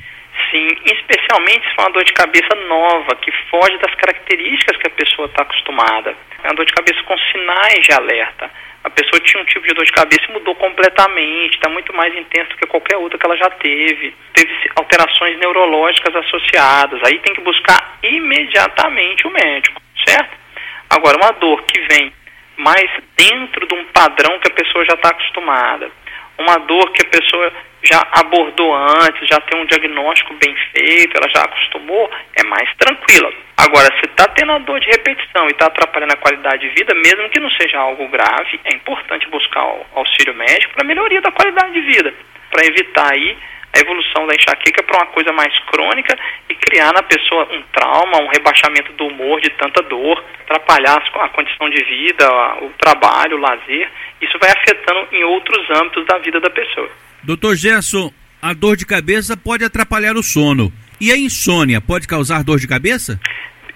Sim, 0.52 0.68
especialmente 0.86 1.68
se 1.68 1.74
for 1.74 1.82
uma 1.90 1.94
dor 1.94 2.04
de 2.04 2.14
cabeça 2.14 2.54
nova, 2.70 3.16
que 3.16 3.32
foge 3.50 3.76
das 3.80 3.96
características 3.96 4.78
que 4.78 4.86
a 4.86 4.92
pessoa 4.92 5.26
está 5.26 5.42
acostumada. 5.42 6.16
É 6.44 6.48
uma 6.48 6.54
dor 6.54 6.66
de 6.68 6.74
cabeça 6.74 7.02
com 7.02 7.18
sinais 7.18 7.82
de 7.82 7.92
alerta. 7.92 8.52
A 8.84 8.90
pessoa 8.92 9.20
tinha 9.22 9.42
um 9.42 9.46
tipo 9.46 9.66
de 9.66 9.74
dor 9.74 9.84
de 9.84 9.92
cabeça 9.92 10.30
e 10.30 10.34
mudou 10.34 10.54
completamente, 10.54 11.56
está 11.56 11.70
muito 11.70 11.92
mais 11.92 12.16
intenso 12.16 12.52
do 12.52 12.58
que 12.58 12.68
qualquer 12.68 12.98
outra 12.98 13.18
que 13.18 13.26
ela 13.26 13.36
já 13.36 13.50
teve. 13.50 14.14
Teve 14.32 14.54
alterações 14.76 15.40
neurológicas 15.40 16.16
associadas. 16.16 17.02
Aí 17.04 17.18
tem 17.18 17.34
que 17.34 17.42
buscar 17.42 17.98
imediatamente 18.04 19.26
o 19.26 19.32
médico, 19.32 19.82
certo? 20.08 20.46
Agora, 20.90 21.18
uma 21.18 21.32
dor 21.34 21.64
que 21.64 21.80
vem 21.82 22.12
mais 22.58 22.90
dentro 23.16 23.68
de 23.68 23.74
um 23.76 23.86
padrão 23.86 24.40
que 24.40 24.52
a 24.52 24.56
pessoa 24.56 24.86
já 24.86 24.94
está 24.94 25.10
acostumada, 25.10 25.92
uma 26.38 26.58
dor 26.58 26.92
que 26.92 27.06
a 27.06 27.10
pessoa 27.10 27.52
já 27.84 28.06
abordou 28.12 28.74
antes, 28.76 29.28
já 29.28 29.40
tem 29.42 29.60
um 29.60 29.66
diagnóstico 29.66 30.34
bem 30.36 30.56
feito, 30.72 31.16
ela 31.16 31.30
já 31.30 31.44
acostumou, 31.44 32.10
é 32.36 32.44
mais 32.44 32.70
tranquila. 32.78 33.32
Agora, 33.58 33.88
se 34.00 34.06
está 34.06 34.28
tendo 34.30 34.52
a 34.52 34.60
dor 34.60 34.80
de 34.80 34.88
repetição 34.88 35.48
e 35.48 35.52
está 35.52 35.68
atrapalhando 35.68 36.14
a 36.14 36.18
qualidade 36.18 36.68
de 36.68 36.76
vida, 36.76 36.94
mesmo 36.96 37.30
que 37.30 37.40
não 37.40 37.50
seja 37.52 37.80
algo 37.80 38.08
grave, 38.08 38.60
é 38.64 38.76
importante 38.76 39.28
buscar 39.30 39.66
auxílio 39.96 40.34
médico 40.36 40.74
para 40.74 40.86
melhoria 40.86 41.22
da 41.22 41.32
qualidade 41.32 41.74
de 41.74 41.82
vida, 41.82 42.14
para 42.52 42.66
evitar 42.66 43.14
aí 43.14 43.38
a 43.74 43.80
evolução 43.80 44.26
da 44.26 44.36
enxaqueca 44.36 44.84
para 44.84 44.98
uma 44.98 45.08
coisa 45.08 45.32
mais 45.34 45.54
crônica 45.66 46.18
e 46.50 46.56
criar 46.56 46.94
na 46.94 47.04
pessoa 47.04 47.48
um 47.52 47.62
trauma, 47.74 48.22
um 48.22 48.28
rebaixamento 48.28 48.92
do 48.94 49.08
humor 49.08 49.40
de 49.42 49.50
tanta 49.52 49.82
dor, 49.84 50.24
atrapalhar 50.42 50.98
a 50.98 51.30
condição 51.30 51.70
de 51.70 51.84
vida, 51.84 52.28
o 52.62 52.70
trabalho, 52.80 53.38
o 53.38 53.42
lazer. 53.42 53.90
Isso 54.22 54.38
vai 54.40 54.52
afetando 54.52 55.08
em 55.12 55.24
outros 55.24 55.70
âmbitos 55.80 56.06
da 56.06 56.18
vida 56.18 56.40
da 56.40 56.50
pessoa. 56.50 56.90
Doutor 57.24 57.56
Gerson, 57.56 58.12
a 58.42 58.54
dor 58.54 58.78
de 58.78 58.86
cabeça 58.86 59.36
pode 59.36 59.64
atrapalhar 59.64 60.16
o 60.16 60.24
sono. 60.24 60.72
E 61.00 61.12
a 61.12 61.18
insônia 61.18 61.80
pode 61.80 62.08
causar 62.08 62.44
dor 62.44 62.60
de 62.60 62.68
cabeça? 62.68 63.20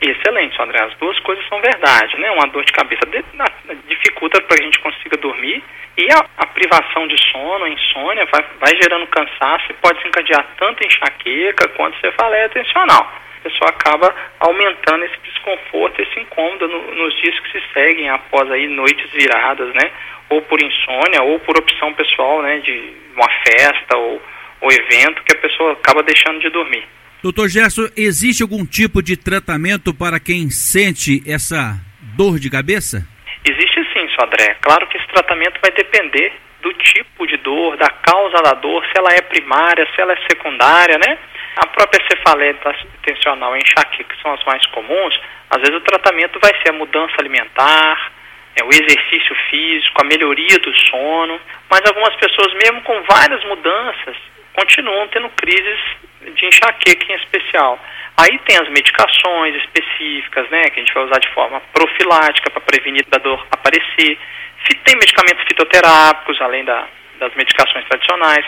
Excelente, 0.02 0.60
André. 0.60 0.84
As 0.84 0.96
duas 0.96 1.20
coisas 1.20 1.48
são 1.48 1.62
verdade, 1.62 2.20
né? 2.20 2.32
Uma 2.32 2.48
dor 2.48 2.66
de 2.66 2.72
cabeça 2.72 3.02
dificulta 3.88 4.42
para 4.42 4.58
a 4.60 4.64
gente 4.64 4.80
consiga 4.80 5.16
dormir 5.18 5.64
e 5.98 6.08
a, 6.12 6.26
a, 6.38 6.48
privação 6.48 7.06
de 7.06 7.16
sono, 7.32 7.66
a 7.66 7.70
insônia, 7.70 8.26
vai, 8.32 8.44
vai 8.60 8.76
gerando 8.82 9.06
cansaço 9.08 9.66
e 9.70 9.74
pode 9.76 10.00
desencadear 10.00 10.48
tanto 10.58 10.86
enxaqueca 10.86 11.68
quanto 11.70 12.00
cefaleia 12.00 12.50
tensional. 12.50 13.12
A 13.40 13.44
pessoa 13.44 13.70
acaba 13.70 14.16
aumentando 14.40 15.06
esse 15.06 15.18
desconforto, 15.24 16.02
esse 16.02 16.20
incômodo 16.20 16.68
no, 16.68 16.96
nos 16.96 17.16
dias 17.22 17.40
que 17.40 17.52
se 17.52 17.64
seguem 17.74 18.10
após 18.10 18.50
aí 18.52 18.68
noites 18.68 19.12
viradas, 19.12 19.74
né? 19.76 19.92
Ou 20.30 20.42
por 20.44 20.62
insônia 20.62 21.22
ou 21.24 21.40
por 21.40 21.58
opção 21.60 21.94
pessoal, 21.94 22.42
né? 22.42 22.60
De 22.60 22.94
uma 23.16 23.30
festa 23.46 23.98
ou, 23.98 24.22
ou 24.62 24.72
evento 24.72 25.24
que 25.24 25.36
a 25.36 25.42
pessoa 25.42 25.74
acaba 25.74 26.02
deixando 26.02 26.40
de 26.40 26.50
dormir. 26.50 26.88
Doutor 27.22 27.50
Gerson, 27.50 27.86
existe 27.96 28.42
algum 28.42 28.66
tipo 28.66 29.00
de 29.00 29.16
tratamento 29.16 29.94
para 29.94 30.20
quem 30.20 30.50
sente 30.50 31.22
essa 31.30 31.78
dor 32.18 32.40
de 32.40 32.50
cabeça? 32.50 33.06
Existe 33.46 33.78
sim, 33.94 34.10
Sodré. 34.20 34.58
Claro 34.60 34.88
que 34.88 34.98
esse 34.98 35.06
tratamento 35.06 35.62
vai 35.62 35.70
depender 35.70 36.34
do 36.64 36.74
tipo 36.74 37.28
de 37.28 37.38
dor, 37.38 37.78
da 37.78 37.92
causa 37.92 38.42
da 38.42 38.54
dor, 38.54 38.84
se 38.86 38.98
ela 38.98 39.14
é 39.14 39.22
primária, 39.22 39.88
se 39.94 40.02
ela 40.02 40.14
é 40.14 40.18
secundária, 40.28 40.98
né? 40.98 41.16
A 41.58 41.68
própria 41.68 42.04
cefaleia 42.10 42.58
tensional 43.06 43.56
e 43.56 43.60
enxaqueca, 43.60 44.16
que 44.16 44.22
são 44.24 44.34
as 44.34 44.44
mais 44.44 44.66
comuns, 44.68 45.14
às 45.52 45.62
vezes 45.62 45.76
o 45.76 45.82
tratamento 45.82 46.40
vai 46.42 46.52
ser 46.64 46.70
a 46.70 46.78
mudança 46.78 47.14
alimentar, 47.20 48.12
é, 48.56 48.64
o 48.64 48.70
exercício 48.70 49.36
físico, 49.52 50.02
a 50.02 50.06
melhoria 50.06 50.58
do 50.58 50.76
sono, 50.90 51.40
mas 51.70 51.82
algumas 51.86 52.16
pessoas, 52.16 52.52
mesmo 52.54 52.82
com 52.82 53.00
várias 53.04 53.44
mudanças, 53.46 54.18
continuam 54.54 55.08
tendo 55.10 55.30
crises 55.30 55.80
de 56.30 56.46
enxaqueca 56.46 57.12
em 57.12 57.16
especial. 57.16 57.80
Aí 58.18 58.38
tem 58.46 58.58
as 58.58 58.70
medicações 58.70 59.56
específicas, 59.56 60.50
né, 60.50 60.64
que 60.64 60.80
a 60.80 60.84
gente 60.84 60.94
vai 60.94 61.06
usar 61.06 61.20
de 61.20 61.30
forma 61.30 61.62
profilática 61.74 62.50
para 62.50 62.62
prevenir 62.62 63.06
da 63.10 63.18
dor 63.18 63.46
aparecer. 63.52 64.18
Tem 64.84 64.96
medicamentos 64.96 65.44
fitoterápicos, 65.48 66.40
além 66.42 66.64
da, 66.64 66.88
das 67.20 67.34
medicações 67.36 67.86
tradicionais. 67.86 68.46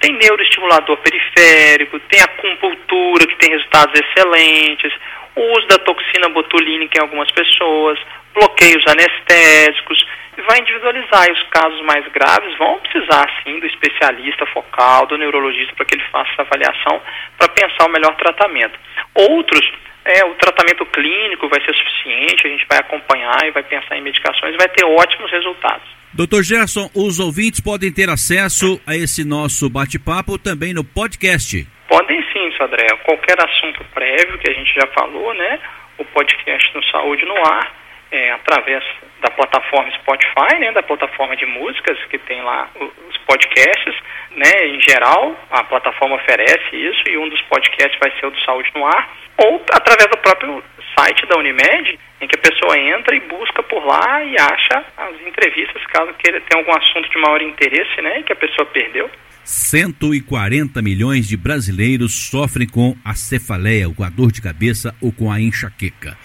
Tem 0.00 0.12
neuroestimulador 0.12 0.96
periférico, 0.98 1.98
tem 2.00 2.20
acupuntura, 2.20 3.26
que 3.26 3.36
tem 3.36 3.50
resultados 3.50 4.00
excelentes, 4.00 4.92
o 5.34 5.40
uso 5.56 5.66
da 5.66 5.78
toxina 5.78 6.28
botulínica 6.28 6.98
em 6.98 7.02
algumas 7.02 7.30
pessoas, 7.32 7.98
bloqueios 8.34 8.84
anestésicos, 8.86 10.06
vai 10.42 10.58
individualizar. 10.60 11.26
E 11.28 11.32
os 11.32 11.42
casos 11.50 11.80
mais 11.82 12.06
graves 12.08 12.56
vão 12.58 12.78
precisar, 12.80 13.26
sim, 13.42 13.58
do 13.60 13.66
especialista 13.66 14.46
focal, 14.46 15.06
do 15.06 15.18
neurologista, 15.18 15.74
para 15.74 15.86
que 15.86 15.94
ele 15.94 16.04
faça 16.10 16.30
essa 16.32 16.42
avaliação 16.42 17.00
para 17.36 17.48
pensar 17.48 17.86
o 17.86 17.92
melhor 17.92 18.14
tratamento. 18.16 18.78
Outros, 19.14 19.62
é, 20.04 20.24
o 20.24 20.34
tratamento 20.34 20.84
clínico 20.86 21.48
vai 21.48 21.60
ser 21.64 21.74
suficiente, 21.74 22.46
a 22.46 22.50
gente 22.50 22.66
vai 22.68 22.78
acompanhar 22.78 23.46
e 23.46 23.50
vai 23.50 23.62
pensar 23.62 23.96
em 23.96 24.02
medicações 24.02 24.54
e 24.54 24.58
vai 24.58 24.68
ter 24.68 24.84
ótimos 24.84 25.30
resultados. 25.30 25.88
Doutor 26.12 26.42
Gerson, 26.42 26.90
os 26.94 27.20
ouvintes 27.20 27.60
podem 27.60 27.92
ter 27.92 28.08
acesso 28.08 28.80
a 28.86 28.96
esse 28.96 29.24
nosso 29.24 29.68
bate-papo 29.68 30.38
também 30.38 30.72
no 30.72 30.82
podcast. 30.82 31.66
Podem 31.86 32.22
sim, 32.32 32.50
André. 32.60 32.86
Qualquer 33.04 33.36
assunto 33.40 33.84
prévio 33.94 34.38
que 34.38 34.50
a 34.50 34.54
gente 34.54 34.74
já 34.74 34.86
falou, 34.88 35.34
né? 35.34 35.58
O 35.98 36.04
podcast 36.06 36.74
no 36.74 36.84
Saúde 36.84 37.24
no 37.24 37.36
Ar 37.46 37.72
é, 38.10 38.32
através 38.32 38.82
da 39.20 39.30
plataforma 39.30 39.90
Spotify, 39.92 40.58
né, 40.58 40.72
da 40.72 40.82
plataforma 40.82 41.36
de 41.36 41.46
músicas 41.46 41.98
que 42.10 42.18
tem 42.18 42.40
lá 42.42 42.68
os 43.08 43.16
podcasts, 43.18 43.94
né, 44.30 44.66
em 44.66 44.80
geral, 44.80 45.36
a 45.50 45.64
plataforma 45.64 46.16
oferece 46.16 46.76
isso 46.76 47.02
e 47.08 47.18
um 47.18 47.28
dos 47.28 47.42
podcasts 47.42 47.98
vai 47.98 48.10
ser 48.18 48.26
o 48.26 48.30
do 48.30 48.40
Saúde 48.40 48.70
no 48.74 48.86
Ar, 48.86 49.08
ou 49.38 49.62
através 49.72 50.08
do 50.08 50.18
próprio 50.18 50.62
site 50.98 51.26
da 51.26 51.38
Unimed, 51.38 51.98
em 52.20 52.26
que 52.26 52.36
a 52.36 52.50
pessoa 52.50 52.78
entra 52.78 53.14
e 53.14 53.20
busca 53.20 53.62
por 53.62 53.84
lá 53.84 54.22
e 54.24 54.36
acha 54.38 54.84
as 54.96 55.20
entrevistas, 55.20 55.84
caso 55.86 56.12
queira 56.14 56.40
ter 56.40 56.56
algum 56.56 56.72
assunto 56.76 57.08
de 57.08 57.18
maior 57.18 57.42
interesse, 57.42 58.00
né, 58.02 58.22
que 58.22 58.32
a 58.32 58.36
pessoa 58.36 58.66
perdeu. 58.66 59.10
140 59.48 60.82
milhões 60.82 61.26
de 61.26 61.34
brasileiros 61.34 62.12
sofrem 62.12 62.68
com 62.68 62.94
a 63.02 63.14
cefaleia, 63.14 63.88
com 63.88 64.04
a 64.04 64.10
dor 64.10 64.30
de 64.30 64.42
cabeça 64.42 64.94
ou 65.00 65.10
com 65.10 65.32
a 65.32 65.40
enxaqueca. 65.40 66.18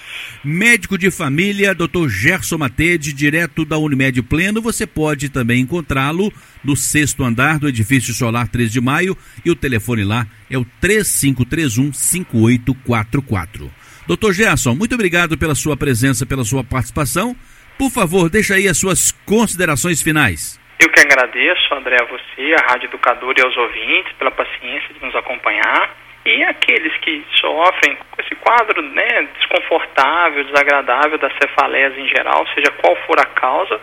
Médico 0.44 0.98
de 0.98 1.10
família, 1.10 1.74
Dr. 1.74 2.10
Gerson 2.10 2.58
Matede, 2.58 3.14
direto 3.14 3.64
da 3.64 3.78
Unimed 3.78 4.22
Pleno, 4.24 4.62
você 4.62 4.86
pode 4.86 5.30
também 5.30 5.62
encontrá-lo 5.62 6.34
no 6.62 6.76
sexto 6.76 7.24
andar 7.24 7.60
do 7.60 7.70
edifício 7.70 8.14
solar 8.14 8.50
3 8.50 8.70
de 8.70 8.82
maio 8.82 9.18
e 9.46 9.50
o 9.50 9.56
telefone 9.56 10.04
lá 10.04 10.28
é 10.50 10.58
o 10.58 10.66
3531 10.82 11.94
5844. 11.94 13.72
Doutor 14.06 14.34
Gerson, 14.34 14.76
muito 14.76 14.96
obrigado 14.96 15.38
pela 15.38 15.56
sua 15.56 15.78
presença, 15.78 16.26
pela 16.26 16.44
sua 16.44 16.62
participação. 16.62 17.34
Por 17.78 17.90
favor, 17.90 18.30
deixa 18.30 18.56
aí 18.56 18.68
as 18.68 18.78
suas 18.78 19.14
considerações 19.26 20.02
finais. 20.02 20.62
Eu 20.84 20.90
que 20.90 21.00
agradeço, 21.00 21.74
André, 21.74 21.96
a 21.98 22.04
você, 22.04 22.54
a 22.60 22.70
Rádio 22.70 22.88
Educador 22.88 23.34
e 23.38 23.42
aos 23.42 23.56
ouvintes 23.56 24.12
pela 24.20 24.32
paciência 24.32 24.94
de 24.94 25.02
nos 25.02 25.16
acompanhar. 25.16 25.96
E 26.26 26.44
aqueles 26.44 26.94
que 26.98 27.24
sofrem 27.40 27.96
com 28.12 28.22
esse 28.22 28.36
quadro 28.36 28.82
né, 28.82 29.30
desconfortável, 29.40 30.44
desagradável 30.44 31.18
das 31.18 31.32
cefaleias 31.42 31.98
em 31.98 32.06
geral, 32.10 32.46
seja 32.54 32.70
qual 32.82 32.98
for 33.08 33.18
a 33.18 33.26
causa, 33.28 33.80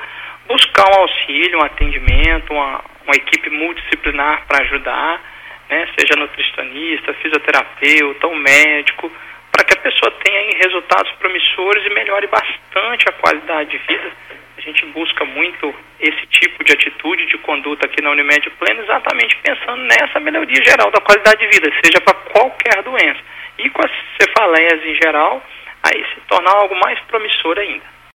buscar 0.46 0.90
um 0.90 1.00
auxílio, 1.00 1.60
um 1.60 1.64
atendimento, 1.64 2.52
uma, 2.52 2.84
uma 3.06 3.16
equipe 3.16 3.48
multidisciplinar 3.48 4.44
para 4.46 4.62
ajudar, 4.64 5.22
né, 5.70 5.88
seja 5.98 6.20
nutricionista, 6.20 7.14
fisioterapeuta, 7.14 8.26
um 8.26 8.36
médico, 8.36 9.10
para 9.50 9.64
que 9.64 9.72
a 9.72 9.80
pessoa 9.80 10.12
tenha 10.22 10.58
resultados 10.58 11.10
promissores 11.12 11.82
e 11.86 11.94
melhore 11.94 12.26
bastante 12.26 13.08
a 13.08 13.12
qualidade 13.12 13.70
de 13.70 13.78
vida 13.78 14.29
a 14.60 14.62
gente 14.62 14.84
busca 14.86 15.24
muito 15.24 15.74
esse 15.98 16.26
tipo 16.26 16.62
de 16.62 16.72
atitude, 16.72 17.26
de 17.26 17.38
conduta 17.38 17.86
aqui 17.86 18.02
na 18.02 18.10
Unimed 18.10 18.50
Pleno, 18.58 18.82
exatamente 18.82 19.34
pensando 19.42 19.82
nessa 19.84 20.20
melhoria 20.20 20.62
geral 20.62 20.90
da 20.90 21.00
qualidade 21.00 21.40
de 21.40 21.48
vida, 21.48 21.72
seja 21.82 21.98
para 22.02 22.14
qualquer 22.14 22.82
doença. 22.82 23.20
E 23.58 23.70
com 23.70 23.80
as 23.82 23.90
cefaleias 24.20 24.84
em 24.84 24.94
geral, 24.96 25.42
aí 25.82 26.04
se 26.12 26.20
tornar 26.28 26.52
algo 26.52 26.74
mais 26.78 27.00
promissor 27.00 27.58
ainda. 27.58 27.99